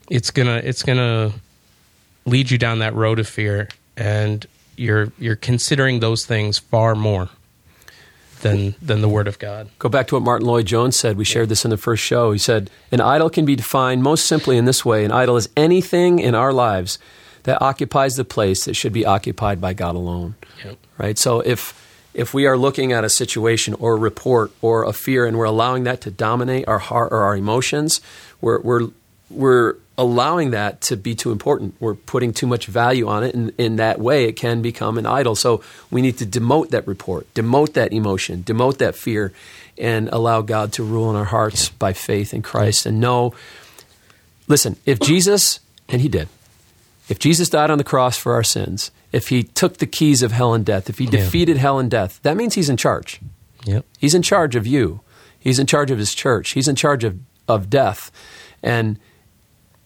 it's 0.09 0.31
gonna 0.31 0.57
it's 0.65 0.83
gonna 0.83 1.33
lead 2.27 2.51
you 2.51 2.59
down 2.59 2.81
that 2.81 2.95
road 2.95 3.19
of 3.19 3.29
fear, 3.29 3.69
and 3.97 4.47
you're 4.77 5.13
you're 5.19 5.37
considering 5.37 6.01
those 6.01 6.27
things 6.27 6.59
far 6.59 6.95
more 6.95 7.29
than 8.43 8.75
than 8.81 9.01
the 9.01 9.09
Word 9.09 9.29
of 9.29 9.39
God. 9.39 9.69
Go 9.79 9.89
back 9.89 10.07
to 10.09 10.17
what 10.17 10.23
Martyn 10.23 10.47
Lloyd-Jones 10.47 10.97
said. 10.97 11.17
We 11.17 11.25
shared 11.25 11.49
this 11.49 11.65
in 11.65 11.71
the 11.71 11.77
first 11.77 12.03
show. 12.03 12.33
He 12.33 12.39
said, 12.39 12.71
"An 12.91 13.01
idol 13.01 13.31
can 13.31 13.45
be 13.45 13.57
defined 13.57 14.03
most 14.03 14.27
simply 14.27 14.57
in 14.57 14.65
this 14.65 14.85
way: 14.85 15.05
an 15.05 15.13
idol 15.13 15.37
is 15.37 15.49
anything 15.57 16.19
in 16.19 16.35
our 16.35 16.53
lives 16.53 16.99
that 17.45 17.61
occupies 17.63 18.17
the 18.17 18.25
place 18.25 18.65
that 18.65 18.75
should 18.75 18.93
be 18.93 19.05
occupied 19.05 19.61
by 19.61 19.73
God 19.73 19.95
alone." 19.95 20.35
Yep. 20.65 20.77
Right. 20.99 21.19
So 21.19 21.41
if 21.41 21.75
if 22.13 22.35
we 22.35 22.47
are 22.47 22.59
looking 22.59 22.93
at 22.93 23.05
a 23.05 23.09
situation 23.09 23.75
or 23.75 23.95
a 23.95 23.99
report 23.99 24.51
or 24.61 24.85
a 24.85 24.93
fear 24.93 25.27
and 25.27 25.39
we're 25.39 25.45
allowing 25.45 25.85
that 25.85 26.01
to 26.03 26.11
dominate 26.11 26.67
our 26.67 26.79
heart 26.79 27.13
or 27.13 27.23
our 27.23 27.37
emotions, 27.37 28.01
we're, 28.41 28.61
we're 28.61 28.89
we're 29.31 29.77
allowing 29.97 30.51
that 30.51 30.81
to 30.81 30.97
be 30.97 31.15
too 31.15 31.31
important. 31.31 31.75
We're 31.79 31.95
putting 31.95 32.33
too 32.33 32.47
much 32.47 32.67
value 32.67 33.07
on 33.07 33.23
it, 33.23 33.35
and 33.35 33.53
in 33.59 33.77
that 33.77 34.01
way, 34.01 34.25
it 34.25 34.33
can 34.33 34.61
become 34.61 34.99
an 34.99 35.07
idol. 35.07 35.37
So 35.37 35.63
we 35.91 36.03
need 36.03 36.19
to 36.19 36.27
demote 36.27 36.71
that 36.71 36.87
report, 36.87 37.33
demote 37.35 37.75
that 37.75 37.93
emotion, 37.93 38.43
demote 38.43 38.79
that 38.79 38.97
fear, 38.97 39.33
and 39.79 40.09
allow 40.09 40.43
God 40.43 40.73
to 40.75 40.83
rule 40.83 41.11
in 41.11 41.17
our 41.17 41.27
hearts 41.27 41.69
by 41.69 41.93
faith 41.93 42.35
in 42.35 42.43
Christ 42.43 42.87
and 42.87 42.99
know. 42.99 43.35
Listen, 44.49 44.77
if 44.85 44.99
Jesus, 44.99 45.61
and 45.89 46.01
He 46.01 46.09
did, 46.09 46.29
if 47.11 47.19
Jesus 47.19 47.51
died 47.51 47.71
on 47.71 47.77
the 47.79 47.85
cross 47.85 48.17
for 48.17 48.33
our 48.33 48.43
sins, 48.43 48.91
if 49.13 49.29
He 49.29 49.43
took 49.43 49.77
the 49.79 49.87
keys 49.87 50.23
of 50.23 50.33
hell 50.33 50.55
and 50.55 50.65
death, 50.65 50.89
if 50.89 50.97
He 50.99 51.05
Yeah. 51.05 51.11
defeated 51.11 51.59
hell 51.59 51.79
and 51.79 51.91
death, 51.91 52.21
that 52.23 52.37
means 52.37 52.55
He's 52.55 52.71
in 52.71 52.77
charge. 52.79 53.21
Yep. 53.67 53.85
He's 53.99 54.15
in 54.15 54.23
charge 54.23 54.57
of 54.57 54.67
you. 54.67 55.01
He's 55.39 55.59
in 55.59 55.67
charge 55.67 55.91
of 55.91 55.99
his 55.99 56.15
church. 56.15 56.51
He's 56.51 56.69
in 56.69 56.77
charge 56.77 57.03
of, 57.05 57.19
of 57.49 57.69
death. 57.71 58.11
And 58.63 58.99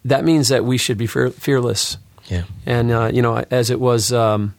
that 0.05 0.25
means 0.25 0.49
that 0.49 0.65
we 0.65 0.77
should 0.79 0.99
be 0.99 1.07
fear, 1.07 1.31
fearless. 1.31 1.97
Yeah. 2.27 2.43
And, 2.67 2.91
uh, 2.91 3.11
you 3.13 3.23
know, 3.23 3.45
as 3.51 3.71
it 3.71 3.79
was, 3.81 4.13
um, 4.13 4.55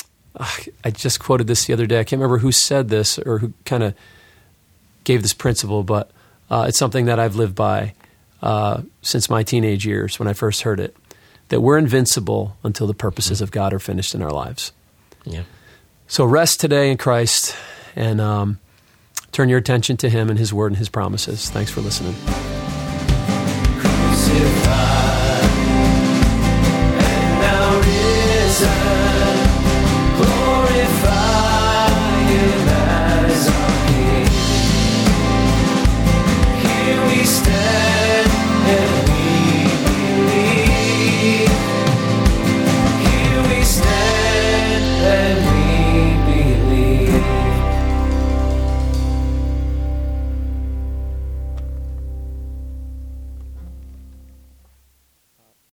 I 0.84 0.90
just 0.90 1.20
quoted 1.20 1.46
this 1.46 1.66
the 1.66 1.72
other 1.72 1.86
day. 1.86 2.00
I 2.00 2.04
can't 2.04 2.20
remember 2.20 2.38
who 2.38 2.52
said 2.52 2.88
this 2.88 3.18
or 3.18 3.38
who 3.38 3.52
kind 3.64 3.82
of 3.82 3.94
gave 5.04 5.22
this 5.22 5.34
principle, 5.34 5.82
but 5.82 6.10
uh, 6.50 6.64
it's 6.68 6.78
something 6.78 7.04
that 7.06 7.18
I've 7.18 7.36
lived 7.36 7.54
by 7.54 7.94
uh, 8.42 8.82
since 9.02 9.28
my 9.30 9.42
teenage 9.42 9.86
years 9.86 10.18
when 10.18 10.28
I 10.28 10.32
first 10.32 10.62
heard 10.62 10.80
it 10.80 10.96
that 11.48 11.60
we're 11.60 11.78
invincible 11.78 12.56
until 12.62 12.86
the 12.86 12.94
purposes 12.94 13.40
of 13.40 13.50
God 13.50 13.72
are 13.72 13.78
finished 13.78 14.14
in 14.14 14.22
our 14.22 14.30
lives. 14.32 14.72
Yeah. 15.24 15.42
So 16.06 16.24
rest 16.24 16.60
today 16.60 16.90
in 16.90 16.96
Christ 16.98 17.56
and 17.96 18.20
um, 18.20 18.58
turn 19.32 19.48
your 19.48 19.58
attention 19.58 19.96
to 19.98 20.08
Him 20.08 20.30
and 20.30 20.38
His 20.38 20.52
Word 20.52 20.68
and 20.68 20.76
His 20.76 20.88
promises. 20.88 21.50
Thanks 21.50 21.70
for 21.70 21.80
listening. 21.80 22.14
crucified 23.80 25.44
and 27.00 27.40
now 27.40 27.78
risen. 27.80 29.07